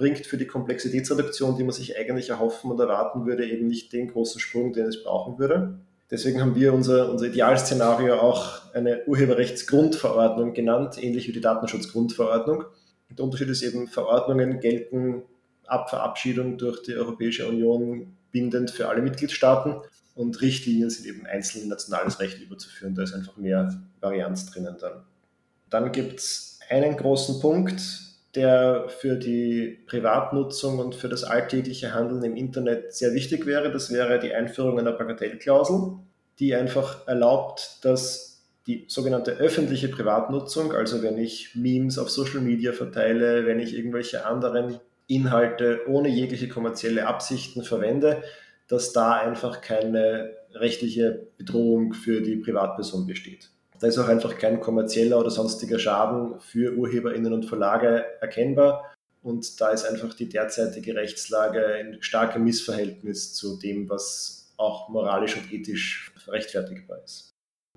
bringt 0.00 0.26
für 0.26 0.38
die 0.38 0.46
Komplexitätsreduktion, 0.46 1.58
die 1.58 1.62
man 1.62 1.72
sich 1.72 1.98
eigentlich 1.98 2.30
erhoffen 2.30 2.70
und 2.70 2.80
erwarten 2.80 3.26
würde, 3.26 3.46
eben 3.46 3.66
nicht 3.66 3.92
den 3.92 4.08
großen 4.08 4.40
Sprung, 4.40 4.72
den 4.72 4.86
es 4.86 5.04
brauchen 5.04 5.38
würde. 5.38 5.78
Deswegen 6.10 6.40
haben 6.40 6.56
wir 6.56 6.72
unser, 6.72 7.10
unser 7.10 7.26
Idealszenario 7.26 8.14
auch 8.14 8.74
eine 8.74 9.04
Urheberrechtsgrundverordnung 9.06 10.54
genannt, 10.54 10.96
ähnlich 11.00 11.28
wie 11.28 11.32
die 11.32 11.42
Datenschutzgrundverordnung. 11.42 12.64
Der 13.10 13.24
Unterschied 13.24 13.50
ist 13.50 13.62
eben, 13.62 13.88
Verordnungen 13.88 14.58
gelten 14.60 15.22
ab 15.66 15.90
Verabschiedung 15.90 16.56
durch 16.56 16.82
die 16.82 16.94
Europäische 16.94 17.46
Union 17.46 18.16
bindend 18.32 18.70
für 18.70 18.88
alle 18.88 19.02
Mitgliedstaaten 19.02 19.76
und 20.14 20.40
Richtlinien 20.40 20.88
sind 20.88 21.06
eben 21.06 21.26
einzeln 21.26 21.64
in 21.64 21.68
nationales 21.68 22.20
Recht 22.20 22.40
überzuführen. 22.40 22.94
Da 22.94 23.02
ist 23.02 23.12
einfach 23.12 23.36
mehr 23.36 23.82
Varianz 24.00 24.46
drinnen 24.46 24.76
dann. 24.80 25.02
Dann 25.68 25.92
gibt 25.92 26.20
es 26.20 26.58
einen 26.70 26.96
großen 26.96 27.38
Punkt, 27.40 28.09
der 28.34 28.88
für 28.88 29.16
die 29.16 29.78
Privatnutzung 29.86 30.78
und 30.78 30.94
für 30.94 31.08
das 31.08 31.24
alltägliche 31.24 31.94
Handeln 31.94 32.22
im 32.22 32.36
Internet 32.36 32.94
sehr 32.94 33.12
wichtig 33.12 33.46
wäre. 33.46 33.72
Das 33.72 33.92
wäre 33.92 34.18
die 34.18 34.32
Einführung 34.32 34.78
einer 34.78 34.92
Bagatellklausel, 34.92 35.94
die 36.38 36.54
einfach 36.54 37.08
erlaubt, 37.08 37.78
dass 37.82 38.30
die 38.66 38.84
sogenannte 38.88 39.32
öffentliche 39.32 39.88
Privatnutzung, 39.88 40.72
also 40.72 41.02
wenn 41.02 41.18
ich 41.18 41.56
Memes 41.56 41.98
auf 41.98 42.10
Social 42.10 42.40
Media 42.40 42.72
verteile, 42.72 43.46
wenn 43.46 43.58
ich 43.58 43.76
irgendwelche 43.76 44.26
anderen 44.26 44.78
Inhalte 45.08 45.80
ohne 45.88 46.08
jegliche 46.08 46.48
kommerzielle 46.48 47.06
Absichten 47.06 47.64
verwende, 47.64 48.22
dass 48.68 48.92
da 48.92 49.14
einfach 49.14 49.60
keine 49.60 50.36
rechtliche 50.54 51.26
Bedrohung 51.36 51.94
für 51.94 52.20
die 52.20 52.36
Privatperson 52.36 53.06
besteht. 53.06 53.50
Da 53.80 53.86
ist 53.86 53.98
auch 53.98 54.08
einfach 54.08 54.38
kein 54.38 54.60
kommerzieller 54.60 55.18
oder 55.18 55.30
sonstiger 55.30 55.78
Schaden 55.78 56.38
für 56.40 56.76
UrheberInnen 56.76 57.32
und 57.32 57.46
Verlage 57.46 58.04
erkennbar. 58.20 58.94
Und 59.22 59.60
da 59.60 59.70
ist 59.70 59.86
einfach 59.86 60.14
die 60.14 60.28
derzeitige 60.28 60.94
Rechtslage 60.94 61.78
in 61.80 62.02
starkem 62.02 62.44
Missverhältnis 62.44 63.34
zu 63.34 63.58
dem, 63.58 63.88
was 63.88 64.52
auch 64.58 64.90
moralisch 64.90 65.36
und 65.36 65.50
ethisch 65.50 66.12
rechtfertigbar 66.28 67.02
ist. 67.02 67.30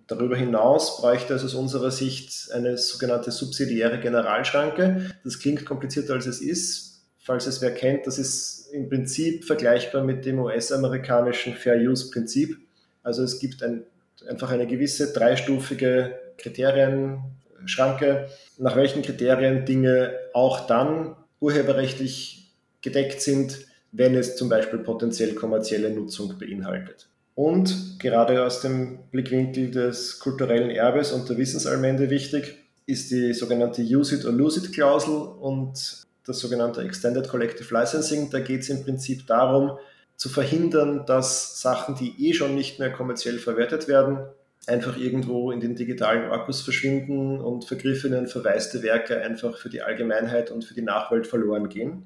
Darüber 0.08 0.36
hinaus 0.36 0.98
bräuchte 0.98 1.34
es 1.34 1.46
aus 1.46 1.54
unserer 1.54 1.92
Sicht 1.92 2.52
eine 2.52 2.78
sogenannte 2.78 3.32
subsidiäre 3.32 4.00
Generalschranke. 4.02 5.12
Das 5.24 5.40
klingt 5.40 5.66
komplizierter 5.66 6.14
als 6.14 6.26
es 6.26 6.42
ist. 6.42 7.06
Falls 7.20 7.48
es 7.48 7.62
wer 7.62 7.74
kennt, 7.74 8.06
das 8.06 8.20
ist 8.20 8.68
im 8.74 8.90
Prinzip 8.90 9.46
vergleichbar 9.46 10.04
mit 10.04 10.26
dem 10.26 10.40
US-amerikanischen 10.40 11.54
Fair 11.54 11.78
Use-Prinzip. 11.78 12.58
Also 13.02 13.24
es 13.24 13.40
gibt 13.40 13.64
ein 13.64 13.86
einfach 14.28 14.52
eine 14.52 14.68
gewisse 14.68 15.14
dreistufige 15.14 16.20
Kriterienschranke, 16.38 18.28
nach 18.58 18.76
welchen 18.76 19.02
Kriterien 19.02 19.66
Dinge 19.66 20.14
auch 20.34 20.68
dann 20.68 21.16
urheberrechtlich 21.40 22.52
gedeckt 22.82 23.22
sind, 23.22 23.60
wenn 23.92 24.16
es 24.16 24.36
zum 24.36 24.50
Beispiel 24.50 24.80
potenziell 24.80 25.34
kommerzielle 25.36 25.90
Nutzung 25.90 26.38
beinhaltet. 26.38 27.08
Und 27.36 28.00
gerade 28.00 28.46
aus 28.46 28.62
dem 28.62 29.00
Blickwinkel 29.12 29.72
des 29.72 30.20
kulturellen 30.20 30.70
Erbes 30.70 31.12
und 31.12 31.28
der 31.30 31.38
Wissensallmende 31.38 32.10
wichtig, 32.10 32.58
ist 32.86 33.12
die 33.12 33.34
sogenannte 33.34 33.82
Use 33.82 34.16
it 34.16 34.26
or 34.26 34.32
lose 34.32 34.60
it 34.60 34.74
Klausel 34.74 35.16
und 35.16 36.04
das 36.26 36.40
sogenannte 36.40 36.82
Extended 36.82 37.28
Collective 37.28 37.74
Licensing. 37.74 38.30
Da 38.30 38.40
geht 38.40 38.62
es 38.62 38.70
im 38.70 38.84
Prinzip 38.84 39.26
darum, 39.26 39.78
zu 40.24 40.30
verhindern, 40.30 41.06
dass 41.06 41.60
Sachen, 41.60 41.96
die 41.96 42.30
eh 42.30 42.34
schon 42.34 42.56
nicht 42.56 42.80
mehr 42.80 42.94
kommerziell 42.94 43.40
verwertet 43.40 43.90
werden, 43.90 44.20
einfach 44.68 44.96
irgendwo 44.96 45.52
in 45.52 45.60
den 45.60 45.76
digitalen 45.76 46.32
Orkus 46.32 46.62
verschwinden 46.62 47.42
und 47.42 47.66
vergriffene 47.66 48.20
und 48.20 48.30
verwaiste 48.30 48.84
Werke 48.84 49.20
einfach 49.20 49.58
für 49.58 49.68
die 49.68 49.82
Allgemeinheit 49.82 50.50
und 50.50 50.64
für 50.64 50.76
die 50.76 50.82
Nachwelt 50.82 51.28
verloren 51.28 51.68
gehen. 51.68 52.06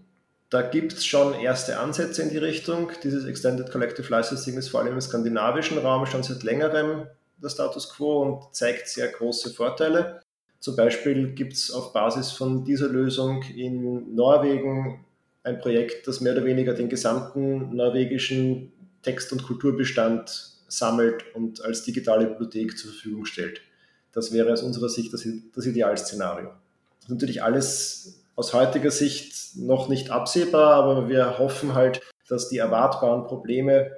Da 0.50 0.64
gibt 0.64 0.94
es 0.94 1.06
schon 1.06 1.36
erste 1.36 1.78
Ansätze 1.78 2.24
in 2.24 2.32
die 2.32 2.40
Richtung. 2.40 2.90
Dieses 3.04 3.24
Extended 3.24 3.72
Collective 3.72 4.12
Licensing 4.12 4.58
ist 4.58 4.70
vor 4.70 4.80
allem 4.80 4.94
im 4.94 5.02
skandinavischen 5.02 5.78
Raum 5.78 6.08
schon 6.08 6.24
seit 6.24 6.42
längerem 6.42 7.06
der 7.38 7.50
Status 7.50 7.88
quo 7.88 8.24
und 8.24 8.56
zeigt 8.56 8.88
sehr 8.88 9.10
große 9.10 9.52
Vorteile. 9.52 10.22
Zum 10.60 10.76
Beispiel 10.76 11.36
gibt 11.36 11.54
es 11.54 11.70
auf 11.70 11.94
Basis 11.94 12.32
von 12.32 12.66
dieser 12.66 12.88
Lösung 12.88 13.44
in 13.44 14.16
Norwegen 14.16 15.06
ein 15.48 15.60
Projekt, 15.60 16.08
das 16.08 16.22
mehr 16.22 16.34
oder 16.34 16.46
weniger 16.46 16.74
den 16.74 16.90
gesamten 16.90 17.76
norwegischen 17.76 18.72
Text- 19.02 19.32
und 19.32 19.44
Kulturbestand 19.44 20.54
sammelt 20.68 21.24
und 21.34 21.64
als 21.64 21.84
digitale 21.84 22.28
Bibliothek 22.28 22.78
zur 22.78 22.92
Verfügung 22.92 23.26
stellt. 23.26 23.62
Das 24.12 24.34
wäre 24.34 24.52
aus 24.52 24.62
unserer 24.62 24.90
Sicht 24.90 25.14
das, 25.14 25.28
das 25.56 25.66
Idealszenario. 25.66 26.50
Das 27.00 27.06
ist 27.06 27.10
natürlich 27.10 27.44
alles 27.44 28.22
aus 28.36 28.54
heutiger 28.54 28.92
Sicht 28.92 29.56
noch 29.56 29.88
nicht 29.88 30.12
absehbar, 30.12 30.74
aber 30.74 31.10
wir 31.10 31.40
hoffen 31.40 31.74
halt, 31.74 32.02
dass 32.28 32.50
die 32.50 32.58
erwartbaren 32.58 33.24
Probleme, 33.24 33.92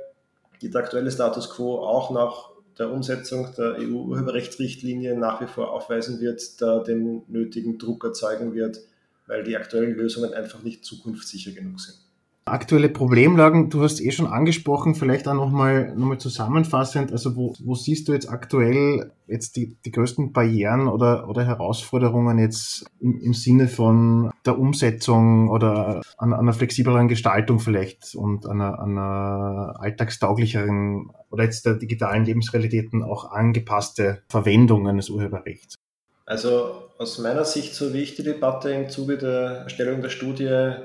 die 0.61 0.69
der 0.69 0.81
aktuelle 0.81 1.11
Status 1.11 1.49
quo 1.49 1.79
auch 1.79 2.11
nach 2.11 2.51
der 2.77 2.91
Umsetzung 2.91 3.53
der 3.57 3.77
EU-Urheberrechtsrichtlinie 3.79 5.17
nach 5.17 5.41
wie 5.41 5.47
vor 5.47 5.73
aufweisen 5.73 6.21
wird, 6.21 6.61
da 6.61 6.79
den 6.79 7.23
nötigen 7.27 7.77
Druck 7.77 8.05
erzeugen 8.05 8.53
wird, 8.53 8.79
weil 9.29 9.43
die 9.43 9.55
aktuellen 9.55 9.95
Lösungen 9.95 10.33
einfach 10.33 10.63
nicht 10.63 10.83
zukunftssicher 10.83 11.51
genug 11.51 11.79
sind. 11.79 11.95
Aktuelle 12.45 12.89
Problemlagen, 12.89 13.69
du 13.69 13.83
hast 13.83 14.01
eh 14.01 14.09
schon 14.09 14.25
angesprochen, 14.25 14.95
vielleicht 14.95 15.27
auch 15.27 15.35
nochmal 15.35 15.93
noch 15.95 16.07
mal 16.07 16.17
zusammenfassend, 16.17 17.11
also 17.11 17.35
wo, 17.35 17.53
wo 17.59 17.75
siehst 17.75 18.07
du 18.07 18.13
jetzt 18.13 18.27
aktuell 18.27 19.11
jetzt 19.27 19.55
die, 19.55 19.77
die 19.85 19.91
größten 19.91 20.33
Barrieren 20.33 20.87
oder, 20.87 21.29
oder 21.29 21.45
Herausforderungen 21.45 22.39
jetzt 22.39 22.87
im, 22.99 23.19
im 23.19 23.33
Sinne 23.35 23.67
von 23.67 24.31
der 24.47 24.57
Umsetzung 24.57 25.49
oder 25.49 26.01
an, 26.17 26.33
einer 26.33 26.53
flexibleren 26.53 27.07
Gestaltung 27.07 27.59
vielleicht 27.59 28.15
und 28.15 28.47
einer, 28.47 28.81
einer 28.81 29.75
alltagstauglicheren 29.77 31.11
oder 31.29 31.43
jetzt 31.43 31.67
der 31.67 31.75
digitalen 31.75 32.25
Lebensrealitäten 32.25 33.03
auch 33.03 33.29
angepasste 33.29 34.23
Verwendung 34.27 34.87
eines 34.87 35.11
Urheberrechts? 35.11 35.75
Also 36.29 36.83
aus 36.99 37.17
meiner 37.17 37.43
Sicht, 37.43 37.73
so 37.73 37.91
wie 37.91 38.03
ich 38.03 38.13
die 38.13 38.21
Debatte 38.21 38.69
im 38.69 38.87
Zuge 38.87 39.17
der 39.17 39.61
Erstellung 39.63 40.03
der 40.03 40.09
Studie 40.09 40.75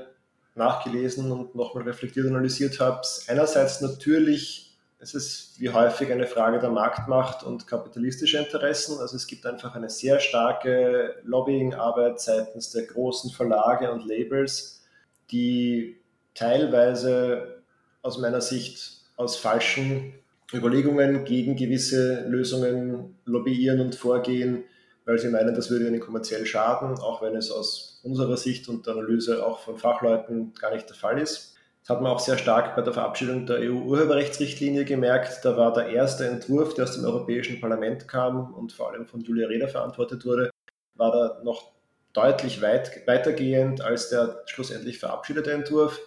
nachgelesen 0.55 1.31
und 1.31 1.53
nochmal 1.53 1.83
reflektiert 1.83 2.25
analysiert 2.25 2.79
habe, 2.79 3.01
einerseits 3.27 3.79
natürlich, 3.79 4.75
es 4.97 5.13
ist 5.13 5.59
wie 5.59 5.69
häufig 5.69 6.11
eine 6.11 6.25
Frage 6.25 6.57
der 6.57 6.71
Marktmacht 6.71 7.43
und 7.43 7.67
kapitalistischer 7.67 8.39
Interessen. 8.39 8.97
Also 8.99 9.17
es 9.17 9.27
gibt 9.27 9.45
einfach 9.45 9.75
eine 9.75 9.91
sehr 9.91 10.19
starke 10.19 11.17
Lobbyingarbeit 11.23 12.19
seitens 12.19 12.71
der 12.71 12.87
großen 12.87 13.29
Verlage 13.29 13.91
und 13.91 14.03
Labels, 14.03 14.83
die 15.29 15.97
teilweise 16.33 17.61
aus 18.01 18.17
meiner 18.17 18.41
Sicht 18.41 19.03
aus 19.15 19.37
falschen 19.37 20.15
Überlegungen 20.51 21.23
gegen 21.23 21.55
gewisse 21.55 22.25
Lösungen 22.27 23.15
lobbyieren 23.25 23.79
und 23.79 23.93
vorgehen, 23.93 24.63
weil 25.05 25.19
sie 25.19 25.29
meinen, 25.29 25.55
das 25.55 25.69
würde 25.69 25.87
ihnen 25.87 25.99
kommerziell 25.99 26.45
schaden, 26.45 26.97
auch 26.99 27.21
wenn 27.21 27.35
es 27.35 27.51
aus 27.51 27.99
unserer 28.03 28.37
Sicht 28.37 28.67
und 28.67 28.85
der 28.85 28.93
Analyse 28.93 29.45
auch 29.45 29.59
von 29.59 29.77
Fachleuten 29.77 30.53
gar 30.59 30.73
nicht 30.73 30.89
der 30.89 30.95
Fall 30.95 31.19
ist. 31.19 31.55
Das 31.81 31.89
hat 31.95 32.01
man 32.01 32.11
auch 32.11 32.19
sehr 32.19 32.39
stark 32.39 32.75
bei 32.75 32.81
der 32.81 32.93
Verabschiedung 32.93 33.45
der 33.45 33.59
EU-Urheberrechtsrichtlinie 33.59 34.85
gemerkt. 34.85 35.45
Da 35.45 35.55
war 35.55 35.71
der 35.71 35.89
erste 35.89 36.25
Entwurf, 36.27 36.73
der 36.73 36.85
aus 36.85 36.93
dem 36.93 37.05
Europäischen 37.05 37.61
Parlament 37.61 38.07
kam 38.07 38.55
und 38.55 38.73
vor 38.73 38.91
allem 38.91 39.05
von 39.05 39.21
Julia 39.21 39.47
Reda 39.47 39.67
verantwortet 39.67 40.25
wurde, 40.25 40.49
war 40.95 41.11
da 41.11 41.41
noch 41.43 41.73
deutlich 42.13 42.61
weit, 42.63 43.05
weitergehend 43.05 43.81
als 43.81 44.09
der 44.09 44.41
schlussendlich 44.47 44.97
verabschiedete 44.97 45.51
Entwurf. 45.51 45.99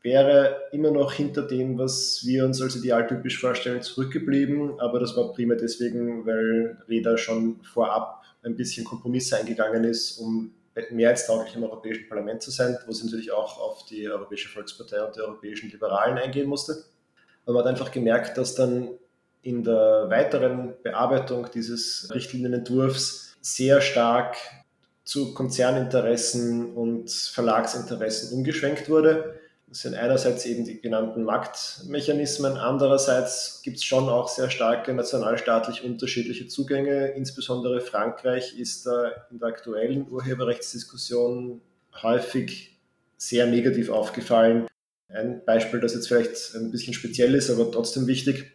Wäre 0.00 0.62
immer 0.72 0.92
noch 0.92 1.12
hinter 1.12 1.42
dem, 1.42 1.76
was 1.76 2.22
wir 2.24 2.46
uns 2.46 2.62
als 2.62 2.76
idealtypisch 2.76 3.38
vorstellen, 3.38 3.82
zurückgeblieben. 3.82 4.80
Aber 4.80 4.98
das 4.98 5.14
war 5.14 5.32
primär 5.32 5.58
deswegen, 5.58 6.24
weil 6.24 6.78
Reda 6.88 7.18
schon 7.18 7.60
vorab 7.64 8.17
ein 8.42 8.56
bisschen 8.56 8.84
Kompromisse 8.84 9.36
eingegangen 9.36 9.84
ist, 9.84 10.18
um 10.18 10.54
mehrheitstauglich 10.90 11.56
im 11.56 11.64
Europäischen 11.64 12.08
Parlament 12.08 12.42
zu 12.42 12.50
sein, 12.50 12.78
wo 12.86 12.92
sie 12.92 13.04
natürlich 13.04 13.32
auch 13.32 13.58
auf 13.58 13.84
die 13.86 14.08
Europäische 14.08 14.48
Volkspartei 14.48 15.02
und 15.02 15.16
die 15.16 15.20
europäischen 15.20 15.70
Liberalen 15.70 16.18
eingehen 16.18 16.48
musste. 16.48 16.84
Aber 17.44 17.54
man 17.54 17.64
hat 17.64 17.70
einfach 17.70 17.90
gemerkt, 17.90 18.38
dass 18.38 18.54
dann 18.54 18.90
in 19.42 19.64
der 19.64 20.06
weiteren 20.08 20.74
Bearbeitung 20.82 21.48
dieses 21.52 22.08
Richtlinienentwurfs 22.14 23.36
sehr 23.40 23.80
stark 23.80 24.36
zu 25.04 25.32
Konzerninteressen 25.34 26.74
und 26.74 27.10
Verlagsinteressen 27.10 28.36
umgeschwenkt 28.36 28.88
wurde 28.88 29.37
sind 29.70 29.94
einerseits 29.94 30.46
eben 30.46 30.64
die 30.64 30.80
genannten 30.80 31.24
Marktmechanismen, 31.24 32.56
andererseits 32.56 33.60
gibt 33.62 33.76
es 33.76 33.84
schon 33.84 34.08
auch 34.08 34.28
sehr 34.28 34.50
starke 34.50 34.94
nationalstaatlich 34.94 35.84
unterschiedliche 35.84 36.46
Zugänge. 36.46 37.08
Insbesondere 37.08 37.80
Frankreich 37.80 38.58
ist 38.58 38.86
da 38.86 39.12
in 39.30 39.38
der 39.38 39.48
aktuellen 39.48 40.08
Urheberrechtsdiskussion 40.10 41.60
häufig 42.02 42.78
sehr 43.16 43.46
negativ 43.46 43.90
aufgefallen. 43.90 44.66
Ein 45.08 45.44
Beispiel, 45.44 45.80
das 45.80 45.94
jetzt 45.94 46.08
vielleicht 46.08 46.54
ein 46.54 46.70
bisschen 46.70 46.94
speziell 46.94 47.34
ist, 47.34 47.50
aber 47.50 47.70
trotzdem 47.70 48.06
wichtig, 48.06 48.52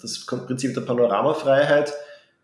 das 0.00 0.24
Prinzip 0.26 0.74
der 0.74 0.82
Panoramafreiheit 0.82 1.92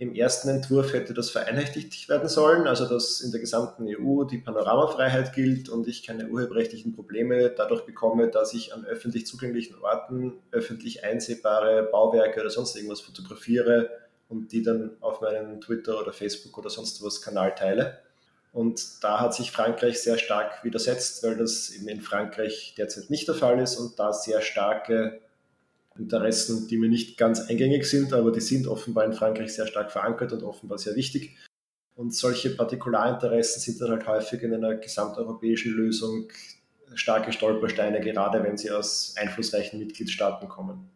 im 0.03 0.17
ersten 0.17 0.49
Entwurf 0.49 0.93
hätte 0.95 1.15
das 1.15 1.31
vereinheitlicht 1.31 2.09
werden 2.09 2.29
sollen, 2.29 2.67
also 2.67 2.89
dass 2.89 3.21
in 3.21 3.31
der 3.31 3.41
gesamten 3.41 3.87
EU 3.87 4.25
die 4.25 4.39
Panoramafreiheit 4.39 5.33
gilt 5.33 5.69
und 5.69 5.87
ich 5.87 6.03
keine 6.05 6.27
urheberrechtlichen 6.27 6.93
Probleme 6.93 7.51
dadurch 7.51 7.83
bekomme, 7.83 8.27
dass 8.27 8.53
ich 8.53 8.75
an 8.75 8.85
öffentlich 8.85 9.27
zugänglichen 9.27 9.77
Orten 9.81 10.33
öffentlich 10.51 11.05
einsehbare 11.05 11.85
Bauwerke 11.85 12.41
oder 12.41 12.51
sonst 12.51 12.75
irgendwas 12.75 13.01
fotografiere 13.01 13.91
und 14.29 14.51
die 14.51 14.65
dann 14.65 14.97
auf 15.01 15.21
meinen 15.21 15.61
Twitter 15.61 16.01
oder 16.01 16.13
Facebook 16.13 16.59
oder 16.59 16.69
sonst 16.69 17.01
was 17.05 17.23
Kanal 17.23 17.55
teile. 17.55 17.99
Und 18.53 19.05
da 19.05 19.21
hat 19.21 19.35
sich 19.35 19.53
Frankreich 19.53 20.03
sehr 20.03 20.19
stark 20.19 20.65
widersetzt, 20.65 21.23
weil 21.23 21.37
das 21.37 21.71
eben 21.71 21.87
in 21.87 22.01
Frankreich 22.01 22.75
derzeit 22.77 23.09
nicht 23.09 23.29
der 23.29 23.37
Fall 23.37 23.61
ist 23.61 23.77
und 23.77 24.01
da 24.01 24.13
sehr 24.13 24.41
starke 24.43 25.21
Interessen, 25.99 26.69
die 26.69 26.79
mir 26.79 26.89
nicht 26.89 27.19
ganz 27.19 27.41
eingängig 27.41 27.85
sind, 27.85 28.13
aber 28.13 28.33
die 28.33 28.41
sind 28.41 28.67
offenbar 28.67 29.05
in 29.05 29.13
Frankreich 29.13 29.53
sehr 29.53 29.67
stark 29.67 29.93
verankert 29.93 30.33
und 30.33 30.43
offenbar 30.43 30.79
sehr 30.79 30.97
wichtig. 30.97 31.37
Und 31.95 32.15
solche 32.15 32.51
Partikularinteressen 32.51 33.61
sind 33.61 33.81
dann 33.81 33.91
halt 33.91 34.07
häufig 34.07 34.43
in 34.43 34.55
einer 34.55 34.77
gesamteuropäischen 34.77 35.73
Lösung 35.73 36.29
starke 36.95 37.33
Stolpersteine, 37.33 38.01
gerade 38.01 38.43
wenn 38.43 38.57
sie 38.57 38.71
aus 38.71 39.15
einflussreichen 39.19 39.79
Mitgliedstaaten 39.79 40.49
kommen. 40.49 40.89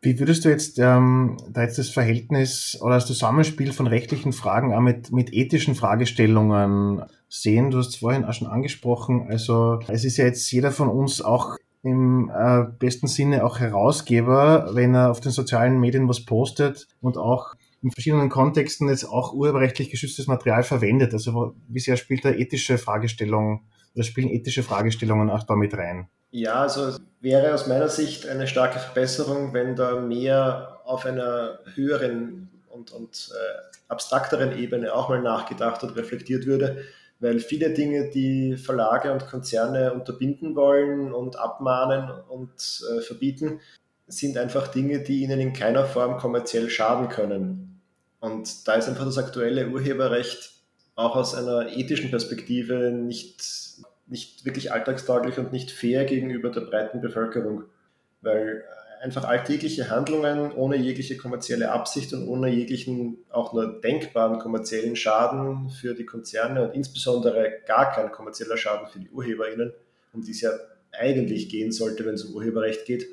Wie 0.00 0.18
würdest 0.20 0.44
du 0.44 0.48
jetzt 0.48 0.78
ähm, 0.78 1.38
da 1.50 1.62
jetzt 1.62 1.78
das 1.78 1.90
Verhältnis 1.90 2.78
oder 2.80 2.94
das 2.94 3.06
Zusammenspiel 3.06 3.72
von 3.72 3.88
rechtlichen 3.88 4.32
Fragen 4.32 4.72
auch 4.72 4.80
mit, 4.80 5.10
mit 5.10 5.32
ethischen 5.32 5.74
Fragestellungen 5.74 7.02
sehen? 7.28 7.70
Du 7.72 7.78
hast 7.78 7.88
es 7.88 7.96
vorhin 7.96 8.24
auch 8.24 8.32
schon 8.32 8.46
angesprochen. 8.46 9.26
Also 9.28 9.80
es 9.88 10.04
ist 10.04 10.16
ja 10.16 10.24
jetzt 10.24 10.50
jeder 10.52 10.70
von 10.70 10.88
uns 10.88 11.20
auch 11.20 11.56
im 11.82 12.30
äh, 12.34 12.64
besten 12.78 13.06
Sinne 13.06 13.44
auch 13.44 13.60
Herausgeber, 13.60 14.70
wenn 14.72 14.94
er 14.94 15.10
auf 15.10 15.20
den 15.20 15.32
sozialen 15.32 15.78
Medien 15.78 16.08
was 16.08 16.24
postet 16.24 16.88
und 17.00 17.16
auch 17.16 17.54
in 17.82 17.90
verschiedenen 17.90 18.28
Kontexten 18.28 18.88
jetzt 18.88 19.04
auch 19.04 19.32
urheberrechtlich 19.32 19.90
geschütztes 19.90 20.26
Material 20.26 20.64
verwendet. 20.64 21.12
Also 21.12 21.54
wie 21.68 21.78
sehr 21.78 21.96
spielt 21.96 22.24
da 22.24 22.30
ethische 22.30 22.78
Fragestellung 22.78 23.64
oder 23.94 24.04
spielen 24.04 24.28
ethische 24.28 24.62
Fragestellungen 24.62 25.30
auch 25.30 25.44
damit 25.44 25.74
rein? 25.74 26.08
Ja, 26.30 26.62
also 26.62 26.98
wäre 27.20 27.54
aus 27.54 27.66
meiner 27.66 27.88
Sicht 27.88 28.26
eine 28.26 28.46
starke 28.46 28.78
Verbesserung, 28.78 29.54
wenn 29.54 29.76
da 29.76 30.00
mehr 30.00 30.80
auf 30.84 31.06
einer 31.06 31.60
höheren 31.74 32.50
und, 32.68 32.90
und 32.90 33.30
äh, 33.32 33.78
abstrakteren 33.88 34.58
Ebene 34.58 34.92
auch 34.92 35.08
mal 35.08 35.22
nachgedacht 35.22 35.82
und 35.84 35.96
reflektiert 35.96 36.46
würde 36.46 36.84
weil 37.20 37.40
viele 37.40 37.70
Dinge, 37.70 38.10
die 38.10 38.56
Verlage 38.56 39.12
und 39.12 39.26
Konzerne 39.26 39.92
unterbinden 39.92 40.54
wollen 40.54 41.12
und 41.12 41.38
abmahnen 41.38 42.10
und 42.28 42.82
äh, 42.90 43.00
verbieten, 43.00 43.60
sind 44.06 44.38
einfach 44.38 44.68
Dinge, 44.68 45.00
die 45.00 45.22
ihnen 45.22 45.40
in 45.40 45.52
keiner 45.52 45.84
Form 45.84 46.18
kommerziell 46.18 46.70
schaden 46.70 47.08
können. 47.08 47.80
Und 48.20 48.66
da 48.66 48.74
ist 48.74 48.88
einfach 48.88 49.04
das 49.04 49.18
aktuelle 49.18 49.68
Urheberrecht 49.68 50.52
auch 50.94 51.14
aus 51.14 51.34
einer 51.34 51.76
ethischen 51.76 52.10
Perspektive 52.10 52.90
nicht, 52.90 53.44
nicht 54.06 54.44
wirklich 54.44 54.72
alltagstauglich 54.72 55.38
und 55.38 55.52
nicht 55.52 55.70
fair 55.70 56.04
gegenüber 56.04 56.50
der 56.50 56.62
breiten 56.62 57.00
Bevölkerung. 57.00 57.64
Weil 58.20 58.64
einfach 59.00 59.24
alltägliche 59.24 59.90
Handlungen 59.90 60.52
ohne 60.52 60.76
jegliche 60.76 61.16
kommerzielle 61.16 61.70
Absicht 61.70 62.12
und 62.12 62.26
ohne 62.26 62.48
jeglichen 62.48 63.18
auch 63.30 63.52
nur 63.52 63.80
denkbaren 63.80 64.38
kommerziellen 64.38 64.96
Schaden 64.96 65.70
für 65.70 65.94
die 65.94 66.06
Konzerne 66.06 66.62
und 66.64 66.74
insbesondere 66.74 67.60
gar 67.66 67.92
kein 67.92 68.10
kommerzieller 68.10 68.56
Schaden 68.56 68.88
für 68.88 68.98
die 68.98 69.10
UrheberInnen, 69.10 69.72
um 70.12 70.22
die 70.22 70.32
es 70.32 70.40
ja 70.40 70.50
eigentlich 70.92 71.48
gehen 71.48 71.72
sollte, 71.72 72.04
wenn 72.06 72.14
es 72.14 72.24
um 72.24 72.34
Urheberrecht 72.34 72.86
geht. 72.86 73.06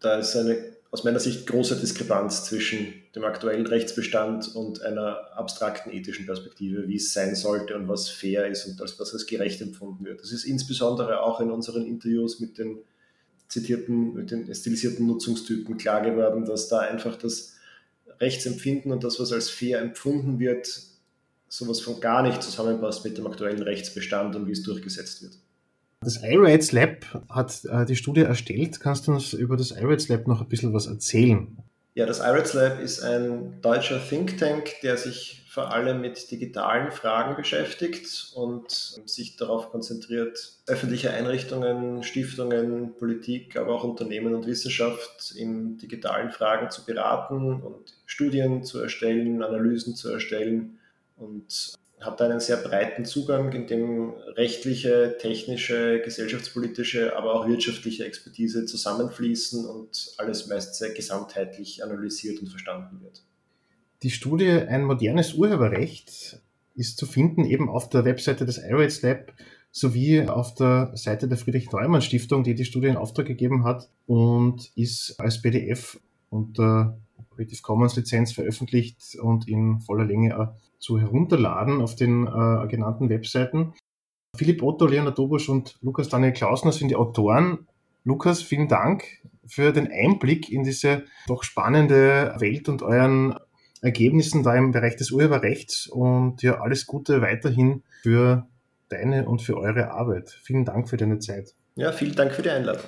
Da 0.00 0.18
ist 0.18 0.36
eine 0.36 0.56
aus 0.90 1.04
meiner 1.04 1.20
Sicht 1.20 1.46
große 1.46 1.76
Diskrepanz 1.76 2.44
zwischen 2.44 2.94
dem 3.14 3.24
aktuellen 3.24 3.66
Rechtsbestand 3.66 4.54
und 4.54 4.80
einer 4.82 5.36
abstrakten 5.36 5.92
ethischen 5.92 6.24
Perspektive, 6.24 6.88
wie 6.88 6.96
es 6.96 7.12
sein 7.12 7.34
sollte 7.34 7.74
und 7.76 7.88
was 7.88 8.08
fair 8.08 8.46
ist 8.46 8.66
und 8.66 8.80
was 8.80 9.12
als 9.12 9.26
gerecht 9.26 9.60
empfunden 9.60 10.06
wird. 10.06 10.22
Das 10.22 10.32
ist 10.32 10.44
insbesondere 10.44 11.22
auch 11.22 11.40
in 11.40 11.50
unseren 11.50 11.84
Interviews 11.84 12.40
mit 12.40 12.56
den 12.56 12.78
zitierten, 13.48 14.14
mit 14.14 14.30
den 14.30 14.54
stilisierten 14.54 15.06
Nutzungstypen 15.06 15.76
klar 15.76 16.02
geworden, 16.02 16.44
dass 16.44 16.68
da 16.68 16.80
einfach 16.80 17.16
das 17.16 17.54
Rechtsempfinden 18.20 18.92
und 18.92 19.04
das, 19.04 19.18
was 19.20 19.32
als 19.32 19.48
fair 19.48 19.80
empfunden 19.80 20.38
wird, 20.38 20.68
sowas 21.48 21.80
von 21.80 22.00
gar 22.00 22.22
nicht 22.22 22.42
zusammenpasst 22.42 23.04
mit 23.04 23.16
dem 23.16 23.26
aktuellen 23.26 23.62
Rechtsbestand 23.62 24.36
und 24.36 24.46
wie 24.46 24.52
es 24.52 24.62
durchgesetzt 24.62 25.22
wird. 25.22 25.38
Das 26.00 26.22
iRights 26.22 26.72
Lab 26.72 27.24
hat 27.28 27.64
äh, 27.64 27.84
die 27.84 27.96
Studie 27.96 28.20
erstellt. 28.20 28.78
Kannst 28.80 29.08
du 29.08 29.12
uns 29.12 29.32
über 29.32 29.56
das 29.56 29.72
iRights 29.72 30.08
Lab 30.08 30.28
noch 30.28 30.40
ein 30.40 30.48
bisschen 30.48 30.72
was 30.72 30.86
erzählen? 30.86 31.56
Ja, 31.98 32.06
das 32.06 32.20
iRights 32.20 32.54
Lab 32.54 32.78
ist 32.78 33.02
ein 33.02 33.60
deutscher 33.60 34.00
Think 34.00 34.38
Tank, 34.38 34.70
der 34.84 34.96
sich 34.96 35.44
vor 35.48 35.72
allem 35.72 36.00
mit 36.00 36.30
digitalen 36.30 36.92
Fragen 36.92 37.34
beschäftigt 37.34 38.30
und 38.36 38.70
sich 38.70 39.34
darauf 39.36 39.72
konzentriert, 39.72 40.38
öffentliche 40.68 41.10
Einrichtungen, 41.10 42.04
Stiftungen, 42.04 42.94
Politik, 42.94 43.56
aber 43.56 43.74
auch 43.74 43.82
Unternehmen 43.82 44.32
und 44.36 44.46
Wissenschaft 44.46 45.32
in 45.36 45.76
digitalen 45.78 46.30
Fragen 46.30 46.70
zu 46.70 46.84
beraten 46.84 47.60
und 47.62 47.96
Studien 48.06 48.62
zu 48.62 48.80
erstellen, 48.80 49.42
Analysen 49.42 49.96
zu 49.96 50.08
erstellen 50.08 50.78
und 51.16 51.74
hat 52.00 52.22
einen 52.22 52.40
sehr 52.40 52.58
breiten 52.58 53.04
Zugang, 53.04 53.52
in 53.52 53.66
dem 53.66 54.14
rechtliche, 54.36 55.16
technische, 55.20 56.00
gesellschaftspolitische, 56.00 57.16
aber 57.16 57.34
auch 57.34 57.48
wirtschaftliche 57.48 58.04
Expertise 58.04 58.66
zusammenfließen 58.66 59.66
und 59.66 60.14
alles 60.18 60.46
meist 60.46 60.76
sehr 60.76 60.90
gesamtheitlich 60.90 61.82
analysiert 61.82 62.40
und 62.40 62.48
verstanden 62.48 63.00
wird. 63.02 63.22
Die 64.02 64.10
Studie 64.10 64.50
Ein 64.50 64.84
modernes 64.84 65.34
Urheberrecht 65.34 66.40
ist 66.76 66.98
zu 66.98 67.06
finden 67.06 67.44
eben 67.44 67.68
auf 67.68 67.88
der 67.88 68.04
Webseite 68.04 68.46
des 68.46 68.58
iRights 68.58 69.02
Lab 69.02 69.32
sowie 69.72 70.22
auf 70.22 70.54
der 70.54 70.92
Seite 70.94 71.28
der 71.28 71.36
Friedrich-Neumann-Stiftung, 71.36 72.44
die 72.44 72.54
die 72.54 72.64
Studie 72.64 72.86
in 72.86 72.96
Auftrag 72.96 73.26
gegeben 73.26 73.64
hat 73.64 73.90
und 74.06 74.70
ist 74.76 75.16
als 75.18 75.42
PDF 75.42 76.00
unter 76.30 76.98
Creative 77.38 77.62
Commons 77.62 77.94
Lizenz 77.94 78.32
veröffentlicht 78.32 79.16
und 79.22 79.46
in 79.46 79.80
voller 79.80 80.04
Länge 80.04 80.56
zu 80.80 80.98
herunterladen 80.98 81.80
auf 81.80 81.94
den 81.94 82.26
äh, 82.26 82.66
genannten 82.66 83.08
Webseiten. 83.08 83.74
Philipp 84.36 84.60
Otto, 84.62 84.86
Leonard 84.86 85.16
Dobusch 85.16 85.48
und 85.48 85.78
Lukas 85.80 86.08
Daniel 86.08 86.32
Klausner 86.32 86.72
sind 86.72 86.88
die 86.88 86.96
Autoren. 86.96 87.68
Lukas, 88.02 88.42
vielen 88.42 88.66
Dank 88.66 89.04
für 89.46 89.72
den 89.72 89.88
Einblick 89.90 90.50
in 90.50 90.64
diese 90.64 91.04
doch 91.28 91.44
spannende 91.44 92.34
Welt 92.38 92.68
und 92.68 92.82
euren 92.82 93.36
Ergebnissen 93.82 94.42
da 94.42 94.56
im 94.56 94.72
Bereich 94.72 94.96
des 94.96 95.12
Urheberrechts 95.12 95.86
und 95.86 96.42
ja, 96.42 96.60
alles 96.60 96.86
Gute 96.86 97.22
weiterhin 97.22 97.84
für 98.02 98.48
deine 98.88 99.28
und 99.28 99.42
für 99.42 99.56
eure 99.56 99.92
Arbeit. 99.92 100.30
Vielen 100.42 100.64
Dank 100.64 100.88
für 100.88 100.96
deine 100.96 101.20
Zeit. 101.20 101.54
Ja, 101.76 101.92
vielen 101.92 102.16
Dank 102.16 102.32
für 102.32 102.42
die 102.42 102.50
Einladung. 102.50 102.82